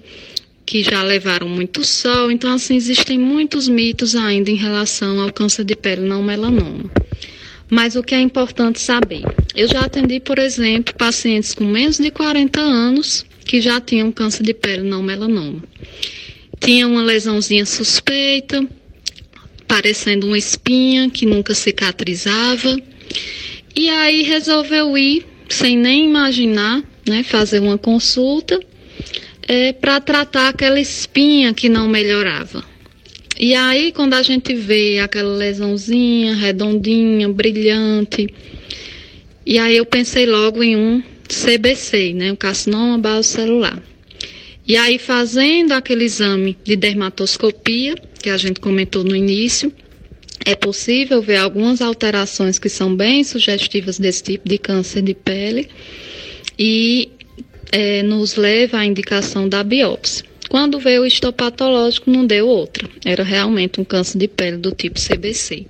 [0.71, 2.31] que já levaram muito sol.
[2.31, 6.89] Então, assim, existem muitos mitos ainda em relação ao câncer de pele não melanoma.
[7.69, 9.23] Mas o que é importante saber?
[9.53, 14.43] Eu já atendi, por exemplo, pacientes com menos de 40 anos que já tinham câncer
[14.43, 15.61] de pele não melanoma.
[16.57, 18.65] Tinha uma lesãozinha suspeita,
[19.67, 22.79] parecendo uma espinha que nunca cicatrizava.
[23.75, 28.57] E aí resolveu ir, sem nem imaginar, né, fazer uma consulta
[29.51, 32.63] é, para tratar aquela espinha que não melhorava.
[33.37, 38.33] E aí, quando a gente vê aquela lesãozinha redondinha, brilhante,
[39.45, 43.83] e aí eu pensei logo em um CBC, né, um carcinoma basocelular.
[44.65, 49.73] E aí, fazendo aquele exame de dermatoscopia, que a gente comentou no início,
[50.45, 55.67] é possível ver algumas alterações que são bem sugestivas desse tipo de câncer de pele
[56.57, 57.11] e
[57.71, 60.25] é, nos leva à indicação da biópsia.
[60.49, 62.89] Quando veio o histopatológico, não deu outra.
[63.05, 65.65] Era realmente um câncer de pele do tipo CBC.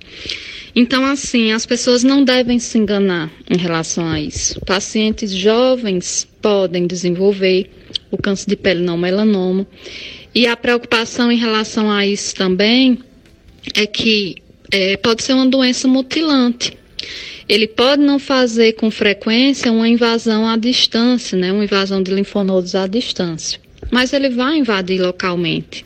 [0.74, 4.58] Então, assim, as pessoas não devem se enganar em relação a isso.
[4.62, 7.70] Pacientes jovens podem desenvolver
[8.10, 9.66] o câncer de pele não melanoma.
[10.34, 12.98] E a preocupação em relação a isso também
[13.76, 14.36] é que
[14.72, 16.76] é, pode ser uma doença mutilante.
[17.52, 22.74] Ele pode não fazer com frequência uma invasão à distância, né, uma invasão de linfonodos
[22.74, 25.84] à distância, mas ele vai invadir localmente.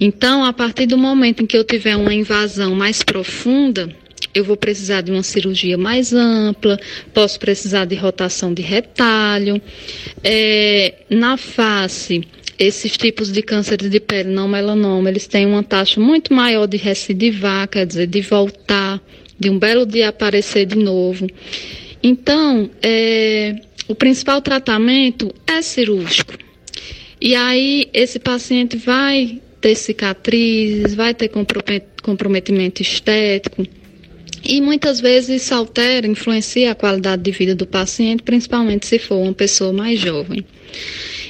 [0.00, 3.94] Então, a partir do momento em que eu tiver uma invasão mais profunda,
[4.34, 6.80] eu vou precisar de uma cirurgia mais ampla,
[7.12, 9.60] posso precisar de rotação de retalho.
[10.24, 12.26] É, na face,
[12.58, 16.78] esses tipos de câncer de pele não melanoma, eles têm uma taxa muito maior de
[16.78, 18.98] recidivar, quer dizer, de voltar,
[19.38, 21.26] de um belo dia aparecer de novo.
[22.02, 26.34] Então, é, o principal tratamento é cirúrgico.
[27.20, 31.30] E aí, esse paciente vai ter cicatrizes, vai ter
[32.02, 33.66] comprometimento estético.
[34.44, 39.16] E muitas vezes isso altera, influencia a qualidade de vida do paciente, principalmente se for
[39.16, 40.44] uma pessoa mais jovem.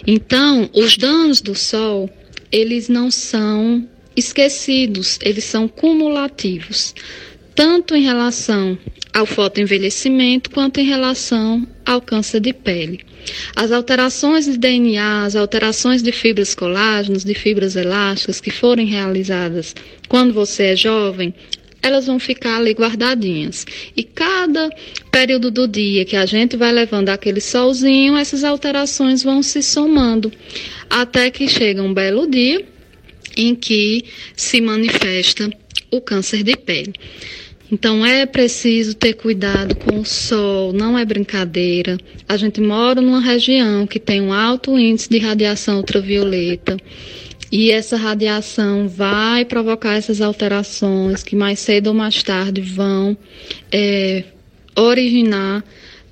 [0.07, 2.11] Então, os danos do sol,
[2.53, 6.95] eles não são esquecidos, eles são cumulativos,
[7.59, 8.79] tanto em relação
[9.13, 13.01] ao fotoenvelhecimento quanto em relação ao câncer de pele.
[13.57, 19.75] As alterações de DNA, as alterações de fibras colágenas, de fibras elásticas que forem realizadas
[20.09, 21.35] quando você é jovem,
[21.83, 23.67] elas vão ficar ali guardadinhas.
[23.97, 24.71] E cada
[25.11, 30.31] período do dia que a gente vai levando aquele solzinho, essas alterações vão se somando,
[30.89, 32.65] até que chega um belo dia
[33.37, 34.05] em que
[34.37, 35.51] se manifesta
[35.91, 36.93] o câncer de pele.
[37.71, 41.99] Então é preciso ter cuidado com o sol, não é brincadeira.
[42.27, 46.79] A gente mora numa região que tem um alto índice de radiação ultravioleta.
[47.53, 53.17] E essa radiação vai provocar essas alterações que mais cedo ou mais tarde vão
[53.73, 54.25] é,
[54.77, 55.65] originar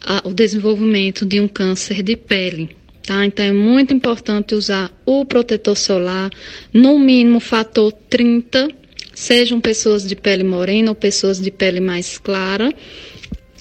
[0.02, 2.70] a, o desenvolvimento de um câncer de pele.
[3.02, 3.24] Tá?
[3.24, 6.30] Então é muito importante usar o protetor solar,
[6.72, 8.68] no mínimo fator 30,
[9.16, 12.72] sejam pessoas de pele morena ou pessoas de pele mais clara.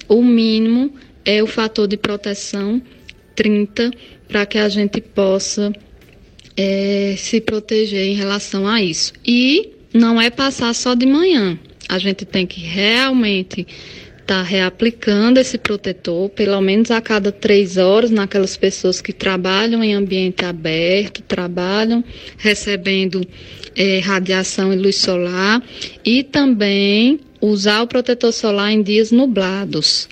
[0.06, 0.92] O mínimo
[1.24, 2.80] é o fator de proteção
[3.34, 3.90] 30
[4.28, 5.72] para que a gente possa
[6.56, 9.14] é, se proteger em relação a isso.
[9.26, 11.58] E não é passar só de manhã.
[11.88, 13.66] A gente tem que realmente
[14.26, 19.82] estar tá reaplicando esse protetor, pelo menos a cada três horas, naquelas pessoas que trabalham
[19.84, 22.02] em ambiente aberto, trabalham
[22.36, 23.24] recebendo
[23.76, 25.62] é, radiação e luz solar,
[26.04, 30.08] e também usar o protetor solar em dias nublados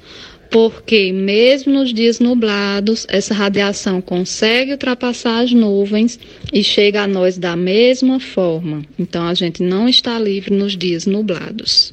[0.50, 6.16] porque mesmo nos dias nublados, essa radiação consegue ultrapassar as nuvens
[6.52, 8.84] e chega a nós da mesma forma.
[8.96, 11.90] Então a gente não está livre nos dias nublados.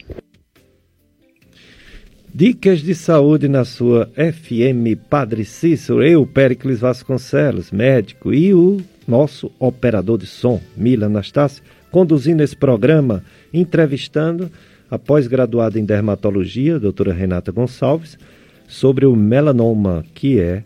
[2.33, 9.51] Dicas de saúde na sua FM Padre Cícero, eu, Péricles Vasconcelos, médico, e o nosso
[9.59, 11.61] operador de som, Mila Anastácio,
[11.91, 13.21] conduzindo esse programa,
[13.53, 14.49] entrevistando
[14.89, 18.17] a pós-graduada em dermatologia, doutora Renata Gonçalves,
[18.65, 20.63] sobre o melanoma, que é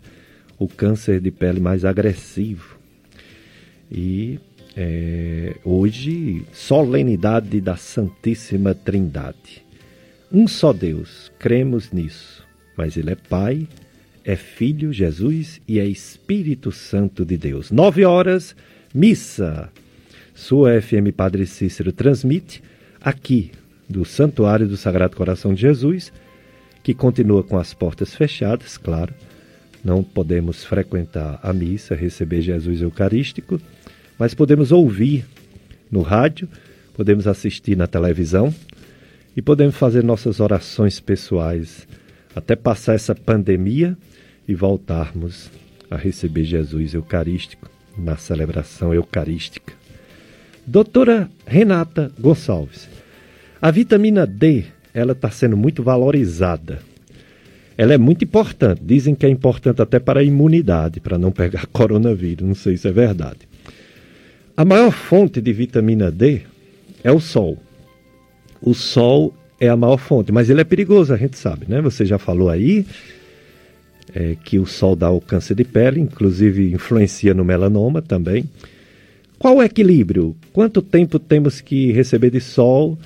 [0.60, 2.78] o câncer de pele mais agressivo.
[3.90, 4.38] E
[4.76, 9.65] é, hoje, solenidade da Santíssima Trindade.
[10.32, 12.44] Um só Deus, cremos nisso,
[12.76, 13.68] mas Ele é Pai,
[14.24, 17.70] é Filho, Jesus e é Espírito Santo de Deus.
[17.70, 18.56] Nove horas,
[18.92, 19.70] missa.
[20.34, 22.62] Sua FM Padre Cícero transmite
[23.00, 23.52] aqui
[23.88, 26.12] do Santuário do Sagrado Coração de Jesus
[26.82, 29.12] que continua com as portas fechadas, claro.
[29.84, 33.60] Não podemos frequentar a missa, receber Jesus Eucarístico,
[34.18, 35.24] mas podemos ouvir
[35.90, 36.48] no rádio,
[36.94, 38.54] podemos assistir na televisão
[39.36, 41.86] e podemos fazer nossas orações pessoais
[42.34, 43.96] até passar essa pandemia
[44.48, 45.50] e voltarmos
[45.90, 49.72] a receber Jesus Eucarístico na celebração eucarística.
[50.66, 52.88] Doutora Renata Gonçalves,
[53.60, 56.80] a vitamina D ela está sendo muito valorizada.
[57.76, 58.80] Ela é muito importante.
[58.82, 62.46] Dizem que é importante até para a imunidade, para não pegar coronavírus.
[62.46, 63.40] Não sei se é verdade.
[64.56, 66.42] A maior fonte de vitamina D
[67.04, 67.62] é o sol.
[68.60, 71.80] O sol é a maior fonte, mas ele é perigoso, a gente sabe, né?
[71.80, 72.84] Você já falou aí
[74.14, 78.44] é, que o sol dá o câncer de pele, inclusive influencia no melanoma também.
[79.38, 80.34] Qual o equilíbrio?
[80.52, 82.98] Quanto tempo temos que receber de sol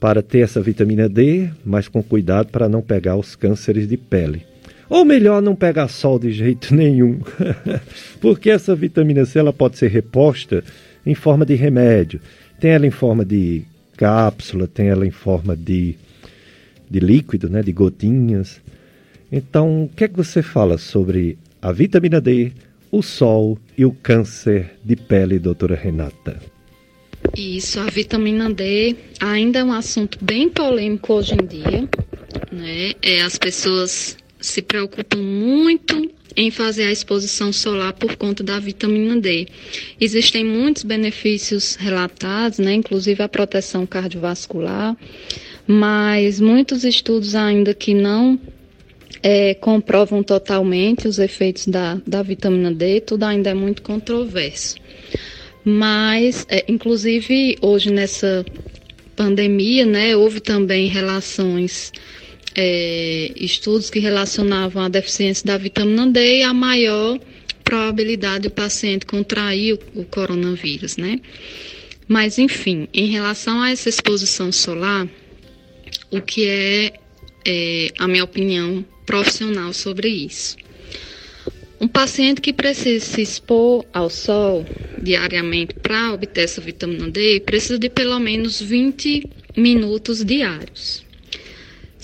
[0.00, 4.42] para ter essa vitamina D, mas com cuidado para não pegar os cânceres de pele?
[4.88, 7.20] Ou melhor, não pegar sol de jeito nenhum,
[8.20, 10.62] porque essa vitamina C ela pode ser reposta
[11.04, 12.20] em forma de remédio.
[12.58, 13.64] Tem ela em forma de
[13.96, 15.96] cápsula, tem ela em forma de,
[16.88, 18.60] de líquido, né, de gotinhas.
[19.30, 22.52] Então, o que é que você fala sobre a vitamina D,
[22.90, 26.40] o sol e o câncer de pele, doutora Renata?
[27.36, 31.88] Isso, a vitamina D ainda é um assunto bem polêmico hoje em dia.
[32.52, 32.92] Né?
[33.02, 39.18] É, as pessoas se preocupam muito em fazer a exposição solar por conta da vitamina
[39.18, 39.46] D.
[39.98, 42.74] Existem muitos benefícios relatados, né?
[42.74, 44.94] inclusive a proteção cardiovascular,
[45.66, 48.38] mas muitos estudos ainda que não
[49.22, 54.76] é, comprovam totalmente os efeitos da, da vitamina D, tudo ainda é muito controverso.
[55.64, 58.44] Mas, é, inclusive, hoje nessa
[59.16, 61.92] pandemia, né, houve também relações,
[62.56, 67.20] é, estudos que relacionavam a deficiência da vitamina D e a maior
[67.62, 71.20] probabilidade do paciente contrair o, o coronavírus, né?
[72.08, 75.06] Mas, enfim, em relação a essa exposição solar,
[76.10, 76.92] o que é,
[77.44, 80.56] é a minha opinião profissional sobre isso.
[81.78, 84.64] Um paciente que precisa se expor ao sol
[85.02, 91.05] diariamente para obter essa vitamina D precisa de pelo menos 20 minutos diários.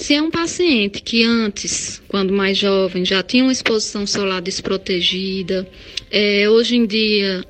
[0.03, 5.65] Se é um paciente que antes, quando mais jovem, já tinha uma exposição solar desprotegida,
[6.11, 7.45] é, hoje em dia,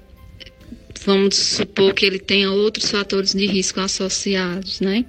[1.03, 5.07] vamos supor que ele tenha outros fatores de risco associados, né?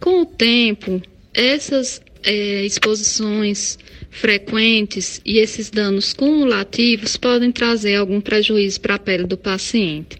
[0.00, 1.02] Com o tempo,
[1.34, 9.24] essas é, exposições frequentes e esses danos cumulativos podem trazer algum prejuízo para a pele
[9.24, 10.16] do paciente.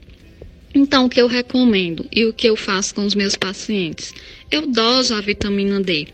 [0.74, 4.12] Então, o que eu recomendo e o que eu faço com os meus pacientes?
[4.50, 6.08] Eu doso a vitamina D.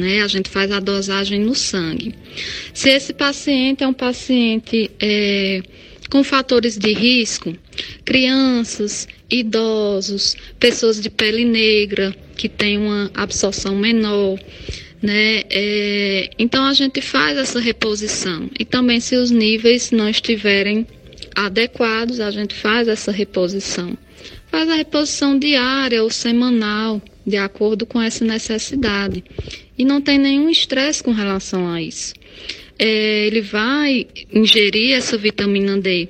[0.00, 0.22] Né?
[0.22, 2.14] A gente faz a dosagem no sangue.
[2.72, 5.60] Se esse paciente é um paciente é,
[6.08, 7.54] com fatores de risco,
[8.02, 14.38] crianças, idosos, pessoas de pele negra, que têm uma absorção menor,
[15.02, 15.42] né?
[15.50, 20.86] É, então a gente faz essa reposição e também se os níveis não estiverem
[21.36, 23.96] adequados, a gente faz essa reposição.
[24.50, 29.24] Faz a reposição diária ou semanal, de acordo com essa necessidade.
[29.78, 32.14] E não tem nenhum estresse com relação a isso.
[32.78, 36.08] É, ele vai ingerir essa vitamina D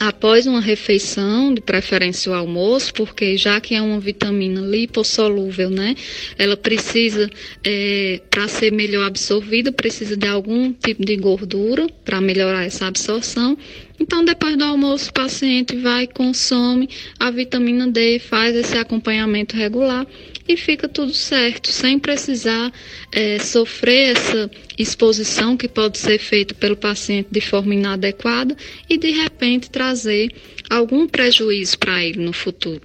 [0.00, 5.94] após uma refeição, de preferência o almoço, porque já que é uma vitamina lipossolúvel, né,
[6.38, 7.28] ela precisa,
[7.62, 13.58] é, para ser melhor absorvida, precisa de algum tipo de gordura para melhorar essa absorção.
[14.00, 16.88] Então, depois do almoço, o paciente vai, consome
[17.18, 20.06] a vitamina D, faz esse acompanhamento regular
[20.48, 22.72] e fica tudo certo, sem precisar
[23.12, 28.56] é, sofrer essa exposição que pode ser feita pelo paciente de forma inadequada
[28.88, 30.32] e de repente trazer
[30.70, 32.80] algum prejuízo para ele no futuro.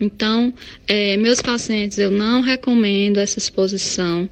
[0.00, 0.54] Então,
[0.86, 4.30] é, meus pacientes, eu não recomendo essa exposição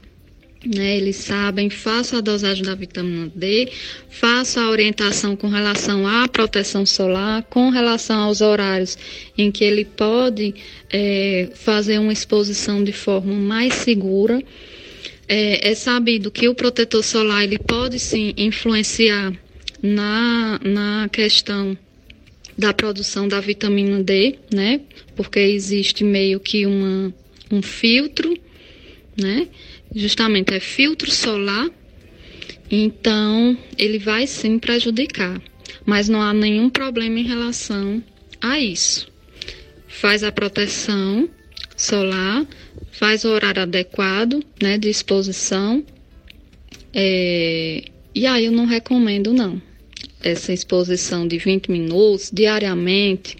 [0.66, 3.68] né, eles sabem, faço a dosagem da vitamina D,
[4.10, 8.98] faço a orientação com relação à proteção solar, com relação aos horários
[9.36, 10.54] em que ele pode
[10.90, 14.42] é, fazer uma exposição de forma mais segura.
[15.28, 19.32] É, é, sabido que o protetor solar ele pode sim influenciar
[19.82, 21.76] na, na questão
[22.56, 24.80] da produção da vitamina D, né?
[25.14, 27.14] Porque existe meio que uma,
[27.50, 28.36] um filtro,
[29.16, 29.46] né?
[29.94, 31.68] Justamente é filtro solar,
[32.70, 35.40] então ele vai sim prejudicar,
[35.84, 38.02] mas não há nenhum problema em relação
[38.40, 39.08] a isso.
[39.86, 41.28] Faz a proteção
[41.76, 42.46] solar,
[42.92, 45.84] faz o horário adequado né, de exposição,
[46.92, 47.84] é,
[48.14, 49.60] e aí eu não recomendo não
[50.22, 53.36] essa exposição de 20 minutos diariamente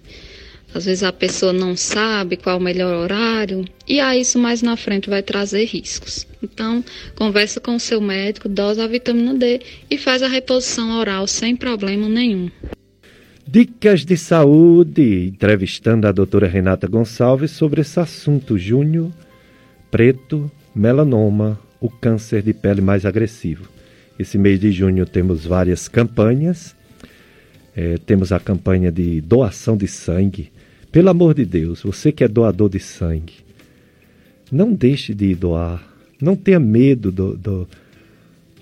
[0.75, 4.77] Às vezes a pessoa não sabe qual o melhor horário e aí isso mais na
[4.77, 6.27] frente vai trazer riscos.
[6.43, 6.85] Então,
[7.17, 9.61] conversa com o seu médico, dosa a vitamina D
[9.91, 12.51] e faz a reposição oral sem problema nenhum.
[13.47, 19.13] Dicas de saúde, entrevistando a doutora Renata Gonçalves sobre esse assunto, junho,
[19.91, 23.69] preto, melanoma, o câncer de pele mais agressivo.
[24.19, 26.77] Esse mês de junho temos várias campanhas.
[27.75, 30.51] É, temos a campanha de doação de sangue.
[30.91, 33.35] Pelo amor de Deus, você que é doador de sangue,
[34.51, 35.87] não deixe de doar.
[36.21, 37.69] Não tenha medo do, do,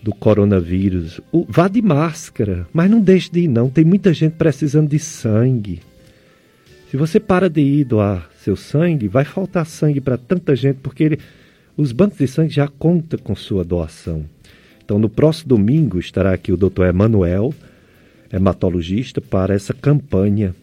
[0.03, 1.21] do coronavírus.
[1.33, 3.71] O, vá de máscara, mas não deixe de ir, não.
[3.71, 5.81] Tem muita gente precisando de sangue.
[6.91, 11.05] Se você para de ir doar seu sangue, vai faltar sangue para tanta gente, porque
[11.05, 11.19] ele,
[11.77, 14.25] os bancos de sangue já contam com sua doação.
[14.85, 16.85] Então, no próximo domingo estará aqui o Dr.
[16.89, 17.53] Emanuel,
[18.33, 20.55] hematologista, para essa campanha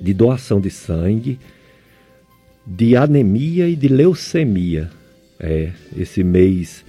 [0.00, 1.38] de doação de sangue,
[2.66, 4.90] de anemia e de leucemia.
[5.38, 6.84] É, esse mês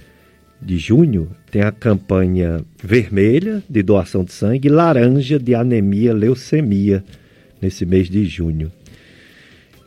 [0.60, 7.04] de junho tem a campanha vermelha de doação de sangue e laranja de anemia leucemia
[7.60, 8.72] nesse mês de junho.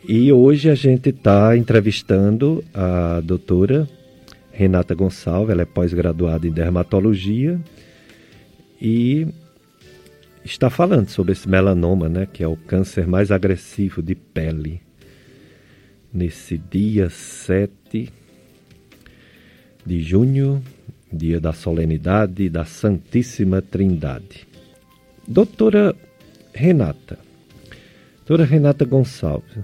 [0.08, 3.88] E hoje a gente está entrevistando a doutora
[4.52, 7.60] Renata Gonçalves, ela é pós-graduada em dermatologia
[8.82, 9.28] e
[10.44, 14.82] está falando sobre esse melanoma, né, que é o câncer mais agressivo de pele.
[16.14, 18.12] Nesse dia 7
[19.86, 20.64] de junho,
[21.12, 24.48] dia da solenidade da Santíssima Trindade.
[25.28, 25.96] Doutora
[26.54, 27.18] Renata,
[28.18, 29.64] doutora Renata Gonçalves,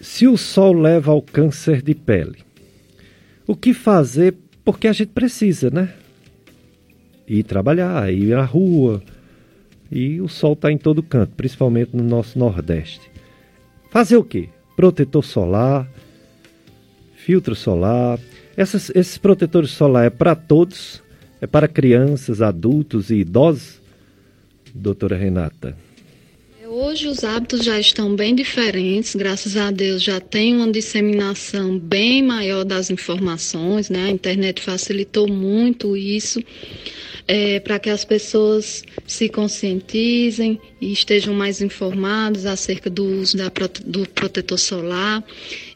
[0.00, 2.38] se o sol leva ao câncer de pele,
[3.46, 4.34] o que fazer?
[4.64, 5.92] Porque a gente precisa, né?
[7.26, 9.02] Ir trabalhar, ir à rua.
[9.92, 13.10] E o sol está em todo canto, principalmente no nosso Nordeste.
[13.90, 14.48] Fazer o quê?
[14.74, 15.86] Protetor solar,
[17.14, 18.18] filtro solar.
[18.56, 21.02] Essas, esses protetores solar é para todos?
[21.42, 23.82] É para crianças, adultos e idosos?
[24.74, 25.76] Doutora Renata.
[26.66, 32.22] Hoje os hábitos já estão bem diferentes, graças a Deus já tem uma disseminação bem
[32.22, 34.06] maior das informações, né?
[34.06, 36.42] A internet facilitou muito isso.
[37.28, 43.50] É, para que as pessoas se conscientizem e estejam mais informados acerca do uso da,
[43.84, 45.22] do protetor solar.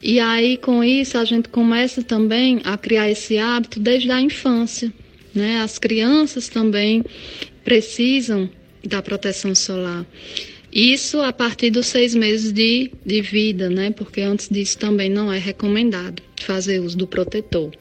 [0.03, 4.93] E aí, com isso, a gente começa também a criar esse hábito desde a infância.
[5.33, 5.61] Né?
[5.61, 7.05] As crianças também
[7.65, 8.51] precisam
[8.85, 10.07] da proteção solar.
[10.73, 13.91] Isso a partir dos seis meses de, de vida, né?
[13.91, 17.73] Porque antes disso também não é recomendado fazer uso do protetor.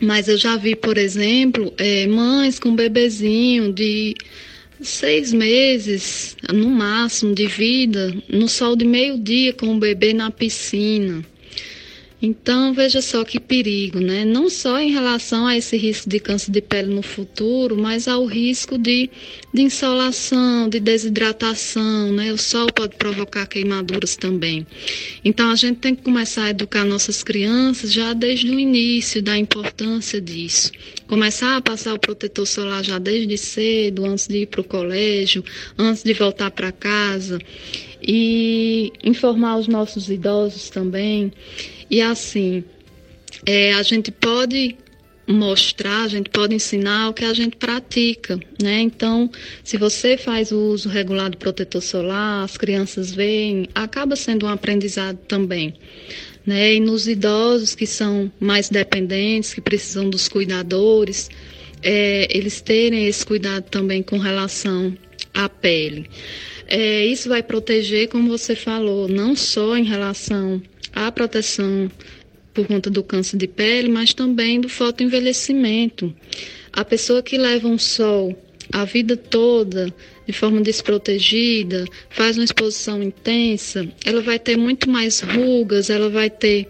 [0.00, 4.14] Mas eu já vi, por exemplo, é, mães com bebezinho de
[4.80, 11.24] seis meses, no máximo, de vida, no sol de meio-dia com o bebê na piscina.
[12.20, 14.24] Então, veja só que perigo, né?
[14.24, 18.24] Não só em relação a esse risco de câncer de pele no futuro, mas ao
[18.24, 19.08] risco de,
[19.54, 22.32] de insolação, de desidratação, né?
[22.32, 24.66] O sol pode provocar queimaduras também.
[25.24, 29.38] Então, a gente tem que começar a educar nossas crianças já desde o início da
[29.38, 30.72] importância disso.
[31.06, 35.44] Começar a passar o protetor solar já desde cedo, antes de ir para o colégio,
[35.78, 37.38] antes de voltar para casa.
[38.02, 41.32] E informar os nossos idosos também
[41.90, 42.64] e assim,
[43.46, 44.76] é, a gente pode
[45.28, 48.80] mostrar, a gente pode ensinar o que a gente pratica, né?
[48.80, 49.30] Então,
[49.62, 54.48] se você faz o uso regular do protetor solar, as crianças veem, acaba sendo um
[54.48, 55.74] aprendizado também.
[56.46, 56.76] Né?
[56.76, 61.28] E nos idosos que são mais dependentes, que precisam dos cuidadores,
[61.82, 64.96] é, eles terem esse cuidado também com relação
[65.34, 66.08] à pele.
[66.66, 70.62] É, isso vai proteger, como você falou, não só em relação
[71.06, 71.90] a proteção
[72.52, 76.12] por conta do câncer de pele, mas também do fotoenvelhecimento.
[76.72, 78.36] A pessoa que leva um sol
[78.72, 79.92] a vida toda
[80.26, 86.28] de forma desprotegida, faz uma exposição intensa, ela vai ter muito mais rugas, ela vai
[86.28, 86.68] ter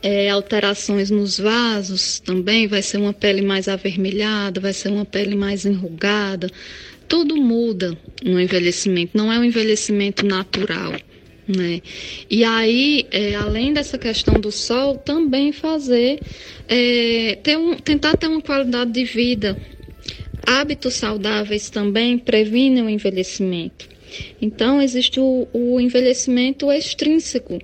[0.00, 5.34] é, alterações nos vasos também, vai ser uma pele mais avermelhada, vai ser uma pele
[5.34, 6.48] mais enrugada.
[7.08, 10.94] Tudo muda no envelhecimento, não é um envelhecimento natural.
[11.48, 11.80] Né?
[12.28, 16.20] E aí, é, além dessa questão do sol, também fazer,
[16.68, 19.58] é, ter um, tentar ter uma qualidade de vida.
[20.46, 23.88] Hábitos saudáveis também previnem o envelhecimento.
[24.40, 27.58] Então, existe o, o envelhecimento extrínseco.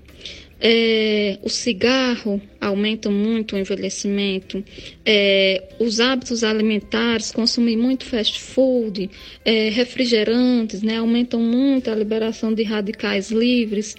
[0.67, 4.65] É, o cigarro aumenta muito o envelhecimento.
[5.05, 9.11] É, os hábitos alimentares, consumir muito fast food,
[9.45, 13.95] é, refrigerantes, né, aumentam muito a liberação de radicais livres,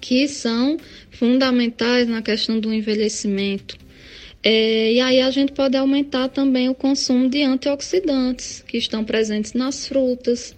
[0.00, 0.76] que são
[1.10, 3.76] fundamentais na questão do envelhecimento.
[4.44, 9.54] É, e aí a gente pode aumentar também o consumo de antioxidantes que estão presentes
[9.54, 10.54] nas frutas,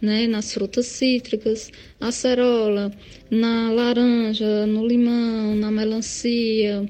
[0.00, 1.70] né, nas frutas cítricas,
[2.00, 2.92] acerola,
[3.30, 6.88] na laranja, no limão, na melancia.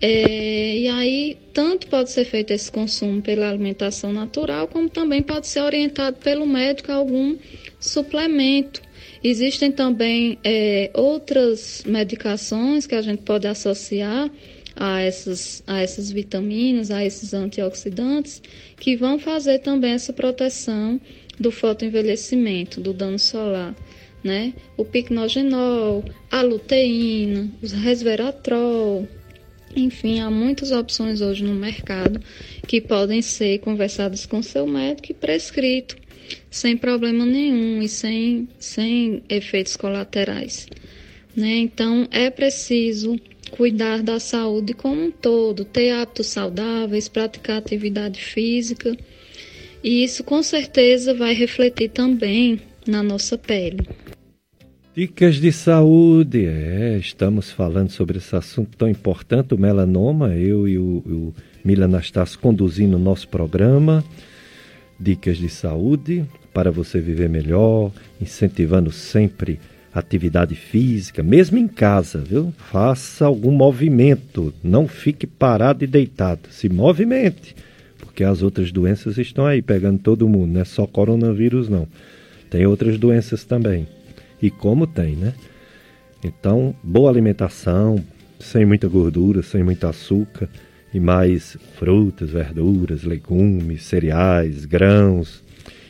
[0.00, 5.46] É, e aí, tanto pode ser feito esse consumo pela alimentação natural, como também pode
[5.46, 7.36] ser orientado pelo médico a algum
[7.80, 8.82] suplemento.
[9.22, 14.30] Existem também é, outras medicações que a gente pode associar
[14.76, 18.42] a essas, a essas vitaminas, a esses antioxidantes,
[18.76, 21.00] que vão fazer também essa proteção
[21.38, 23.74] do fotoenvelhecimento, do dano solar.
[24.22, 24.54] Né?
[24.76, 29.06] O picnogenol, a luteína, o resveratrol,
[29.76, 32.20] enfim, há muitas opções hoje no mercado
[32.66, 35.96] que podem ser conversadas com seu médico e prescrito
[36.50, 40.66] sem problema nenhum e sem, sem efeitos colaterais.
[41.36, 41.56] Né?
[41.56, 43.18] Então, é preciso
[43.50, 48.96] cuidar da saúde como um todo, ter hábitos saudáveis, praticar atividade física
[49.84, 53.86] e isso com certeza vai refletir também na nossa pele.
[54.96, 60.78] Dicas de saúde, é, estamos falando sobre esse assunto tão importante, o melanoma, eu e
[60.78, 61.88] o, o Mila
[62.40, 64.02] conduzindo o nosso programa.
[64.98, 66.24] Dicas de saúde
[66.54, 69.60] para você viver melhor, incentivando sempre
[69.92, 72.54] atividade física, mesmo em casa, viu?
[72.70, 77.54] Faça algum movimento, não fique parado e deitado, se movimente
[78.14, 81.88] porque as outras doenças estão aí pegando todo mundo, não é só coronavírus não.
[82.48, 83.88] Tem outras doenças também.
[84.40, 85.34] E como tem, né?
[86.22, 88.02] Então, boa alimentação,
[88.38, 90.48] sem muita gordura, sem muito açúcar,
[90.92, 95.42] e mais frutas, verduras, legumes, cereais, grãos.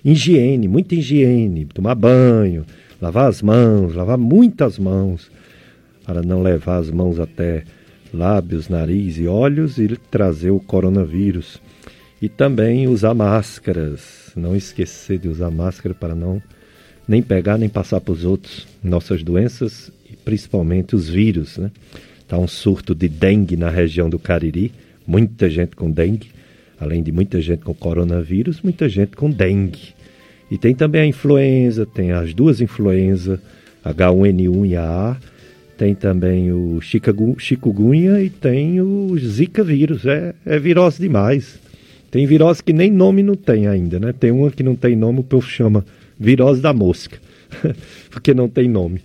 [0.02, 2.64] Higiene, muita higiene, tomar banho,
[3.02, 5.30] lavar as mãos, lavar muitas mãos,
[6.06, 7.64] para não levar as mãos até
[8.14, 11.60] lábios, nariz e olhos e trazer o coronavírus.
[12.20, 16.42] E também usar máscaras, não esquecer de usar máscara para não
[17.06, 21.58] nem pegar nem passar para os outros nossas doenças e principalmente os vírus.
[21.58, 21.70] Né?
[22.20, 24.72] Está um surto de dengue na região do Cariri,
[25.06, 26.30] muita gente com dengue,
[26.80, 29.94] além de muita gente com coronavírus, muita gente com dengue.
[30.50, 33.40] E tem também a influenza, tem as duas influenza,
[33.84, 35.16] H1N1 e AA,
[35.76, 41.58] tem também o chikungunya e tem o zika vírus, é, é virose demais.
[42.14, 44.12] Tem virose que nem nome não tem ainda, né?
[44.12, 45.84] Tem uma que não tem nome, o povo chama
[46.16, 47.18] virose da mosca,
[48.08, 49.00] porque não tem nome.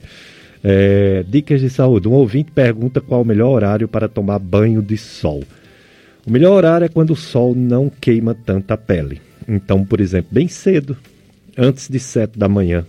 [0.63, 2.07] É, dicas de saúde.
[2.07, 5.43] Um ouvinte pergunta qual o melhor horário para tomar banho de sol.
[6.23, 9.19] O melhor horário é quando o sol não queima tanto a pele.
[9.47, 10.95] Então, por exemplo, bem cedo,
[11.57, 12.85] antes de sete da manhã.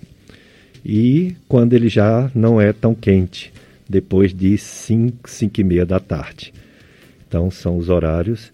[0.85, 3.51] E quando ele já não é tão quente,
[3.89, 6.53] depois de cinco, cinco e meia da tarde.
[7.27, 8.53] Então, são os horários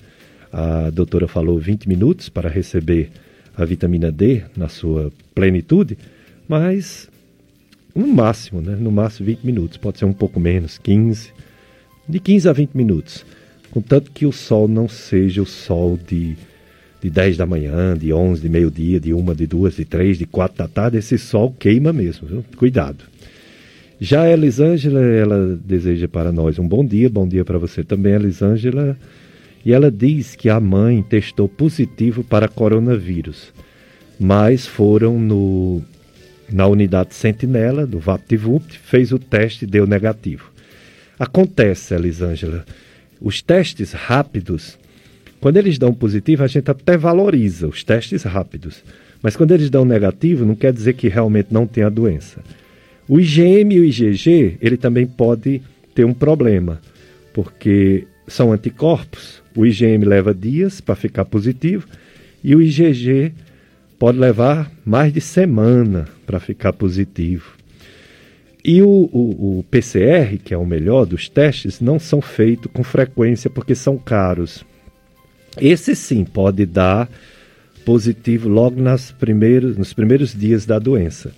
[0.59, 3.11] a doutora falou 20 minutos para receber
[3.55, 5.99] a vitamina D na sua plenitude,
[6.49, 7.11] mas
[7.95, 8.75] no máximo, né?
[8.75, 11.31] No máximo 20 minutos, pode ser um pouco menos, 15,
[12.09, 13.23] de 15 a 20 minutos.
[13.71, 16.35] Contanto que o sol não seja o sol de,
[17.03, 20.25] de 10 da manhã, de 11, de meio-dia, de 1, de 2, de 3, de
[20.25, 22.45] 4 da tarde, esse sol queima mesmo, viu?
[22.57, 23.05] Cuidado.
[24.01, 28.15] Já a Elisângela, ela deseja para nós um bom dia, bom dia para você também,
[28.15, 28.97] Elisângela.
[29.67, 33.53] E ela diz que a mãe testou positivo para coronavírus,
[34.17, 35.83] mas foram no,
[36.49, 40.53] na unidade sentinela do VaptVupt, fez o teste e deu negativo.
[41.19, 42.65] Acontece, Elisângela,
[43.21, 44.79] os testes rápidos,
[45.41, 48.85] quando eles dão positivo, a gente até valoriza os testes rápidos.
[49.21, 52.41] Mas quando eles dão negativo, não quer dizer que realmente não tem a doença.
[53.09, 55.61] O IgM e o IgG, ele também pode
[55.93, 56.81] ter um problema,
[57.35, 61.89] porque são anticorpos o IgM leva dias para ficar positivo
[62.45, 63.33] e o IgG
[63.99, 67.57] pode levar mais de semana para ficar positivo.
[68.63, 72.85] E o, o, o, PCR, que é o melhor dos testes, não são feitos com
[72.85, 74.65] frequência porque são caros.
[75.59, 77.09] Esse sim pode dar
[77.85, 81.33] positivo logo nas primeiros, nos primeiros dias da doença.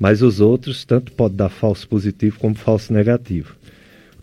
[0.00, 3.58] Mas os outros, tanto pode dar falso positivo como falso negativo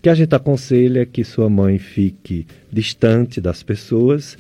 [0.06, 4.38] que a gente aconselha que sua mãe fique distante das pessoas,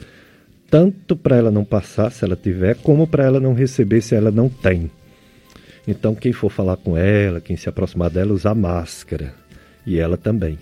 [0.69, 4.29] tanto para ela não passar se ela tiver, como para ela não receber se ela
[4.29, 4.91] não tem.
[5.87, 9.33] Então, quem for falar com ela, quem se aproximar dela, usar máscara.
[9.87, 10.59] e ela também.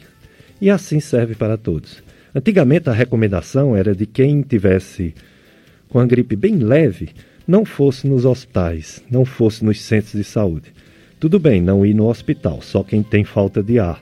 [0.62, 2.02] E assim serve para todos.
[2.34, 5.14] Antigamente a recomendação era de quem tivesse
[5.90, 7.10] com a gripe bem leve,
[7.46, 10.74] não fosse nos hospitais, não fosse nos centros de saúde.
[11.20, 14.02] Tudo bem, não ir no hospital, só quem tem falta de ar.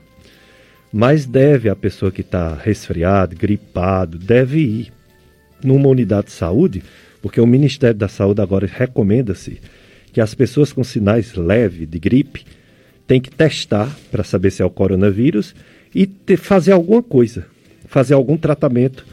[0.92, 4.92] Mas deve a pessoa que está resfriado, gripado, deve ir
[5.64, 6.82] numa unidade de saúde,
[7.22, 9.60] porque o Ministério da Saúde agora recomenda-se
[10.12, 12.44] que as pessoas com sinais leves de gripe
[13.06, 15.54] têm que testar para saber se é o coronavírus
[15.94, 17.46] e ter, fazer alguma coisa,
[17.86, 19.06] fazer algum tratamento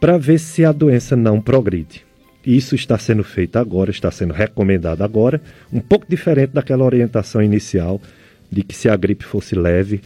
[0.00, 2.04] para ver se a doença não progride.
[2.44, 5.40] Isso está sendo feito agora, está sendo recomendado agora,
[5.72, 8.00] um pouco diferente daquela orientação inicial
[8.50, 10.02] de que se a gripe fosse leve,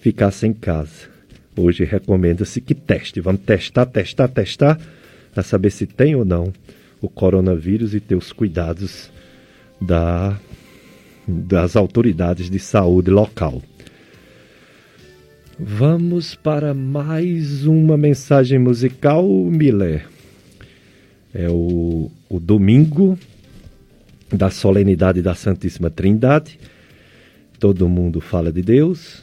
[0.00, 1.08] ficasse em casa.
[1.56, 3.20] Hoje recomenda-se que teste.
[3.20, 4.80] Vamos testar, testar, testar,
[5.32, 6.52] para saber se tem ou não
[7.00, 9.10] o coronavírus e ter os cuidados
[9.80, 10.38] da,
[11.26, 13.62] das autoridades de saúde local.
[15.58, 20.06] Vamos para mais uma mensagem musical, Miller.
[21.34, 23.18] É o, o domingo
[24.32, 26.58] da solenidade da Santíssima Trindade.
[27.58, 29.22] Todo mundo fala de Deus,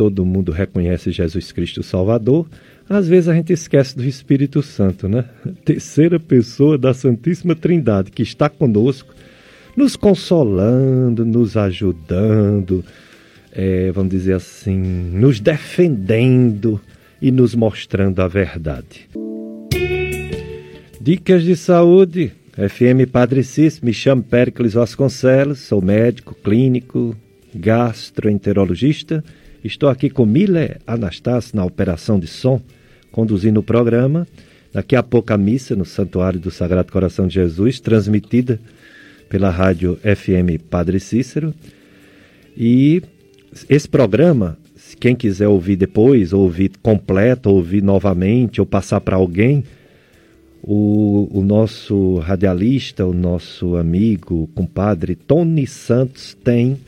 [0.00, 2.48] todo mundo reconhece Jesus Cristo Salvador.
[2.88, 5.26] Às vezes a gente esquece do Espírito Santo, né?
[5.62, 9.14] Terceira pessoa da Santíssima Trindade que está conosco,
[9.76, 12.82] nos consolando, nos ajudando
[13.52, 16.80] é, vamos dizer assim, nos defendendo
[17.20, 19.06] e nos mostrando a verdade.
[20.98, 27.14] Dicas de saúde, FM Padre Cis, me chamo Péricles Vasconcelos, sou médico clínico,
[27.54, 29.22] gastroenterologista.
[29.62, 32.62] Estou aqui com Miller Anastácio na operação de som,
[33.12, 34.26] conduzindo o programa.
[34.72, 38.58] Daqui a pouco a missa no Santuário do Sagrado Coração de Jesus, transmitida
[39.28, 41.52] pela rádio FM Padre Cícero.
[42.56, 43.02] E
[43.68, 44.56] esse programa,
[44.98, 49.62] quem quiser ouvir depois, ou ouvir completo, ou ouvir novamente, ou passar para alguém,
[50.62, 56.78] o, o, nosso radialista, o nosso amigo, compadre Tony Santos tem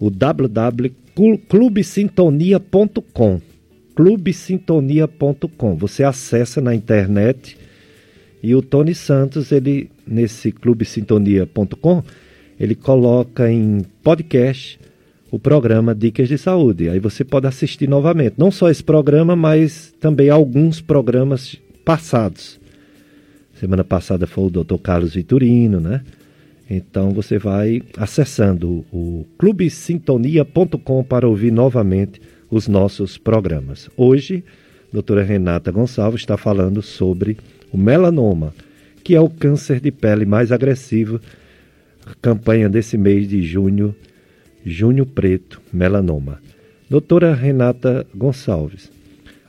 [0.00, 3.40] o www.clubesintonia.com clubesintonia.com
[5.76, 7.56] Você acessa na internet
[8.42, 12.02] e o Tony Santos, ele nesse clubesintonia.com,
[12.58, 14.80] ele coloca em podcast
[15.30, 16.88] o programa Dicas de Saúde.
[16.88, 22.60] Aí você pode assistir novamente, não só esse programa, mas também alguns programas passados.
[23.58, 24.76] Semana passada foi o Dr.
[24.82, 26.02] Carlos Vitorino, né?
[26.74, 32.18] Então você vai acessando o clubesintonia.com para ouvir novamente
[32.50, 33.90] os nossos programas.
[33.94, 34.42] Hoje,
[34.88, 37.36] a doutora Renata Gonçalves está falando sobre
[37.70, 38.54] o melanoma,
[39.04, 41.20] que é o câncer de pele mais agressivo,
[42.22, 43.94] campanha desse mês de junho
[44.64, 46.40] Júnior Preto, melanoma.
[46.88, 48.90] Doutora Renata Gonçalves.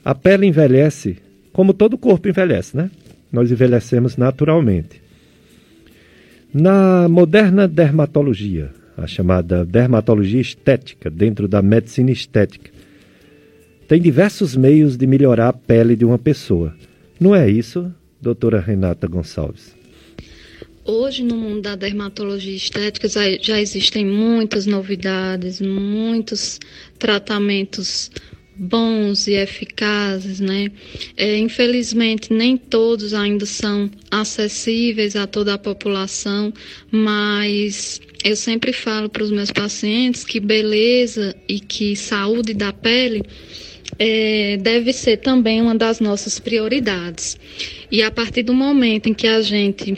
[0.04, 1.20] A pele envelhece
[1.54, 2.92] como todo corpo envelhece, né?
[3.32, 5.03] Nós envelhecemos naturalmente.
[6.54, 12.70] Na moderna dermatologia, a chamada dermatologia estética, dentro da medicina estética,
[13.88, 16.76] tem diversos meios de melhorar a pele de uma pessoa.
[17.20, 17.92] Não é isso,
[18.22, 19.76] doutora Renata Gonçalves?
[20.86, 26.60] Hoje, no mundo da dermatologia estética, já existem muitas novidades, muitos
[27.00, 28.12] tratamentos
[28.56, 30.72] bons e eficazes, né?
[31.18, 36.54] É, infelizmente, nem todos ainda são acessíveis a toda a população,
[36.92, 43.24] mas eu sempre falo para os meus pacientes que beleza e que saúde da pele
[44.00, 47.38] é, deve ser também uma das nossas prioridades.
[47.92, 49.98] E a partir do momento em que a gente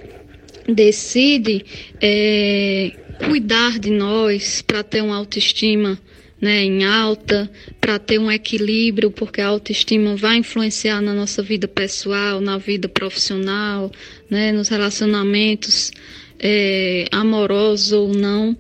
[0.68, 1.64] decide
[2.02, 2.92] é,
[3.26, 6.00] cuidar de nós para ter uma autoestima
[6.46, 7.50] né, em alta,
[7.82, 12.88] para ter um equilíbrio, porque a autoestima vai influenciar na nossa vida pessoal, na vida
[12.88, 13.92] profissional,
[14.30, 15.92] né, nos relacionamentos
[16.40, 18.56] é, amorosos ou não.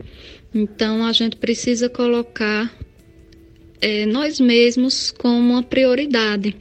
[0.51, 2.75] Então a gente precisa colocar
[3.79, 6.55] é, nós mesmos como uma prioridade.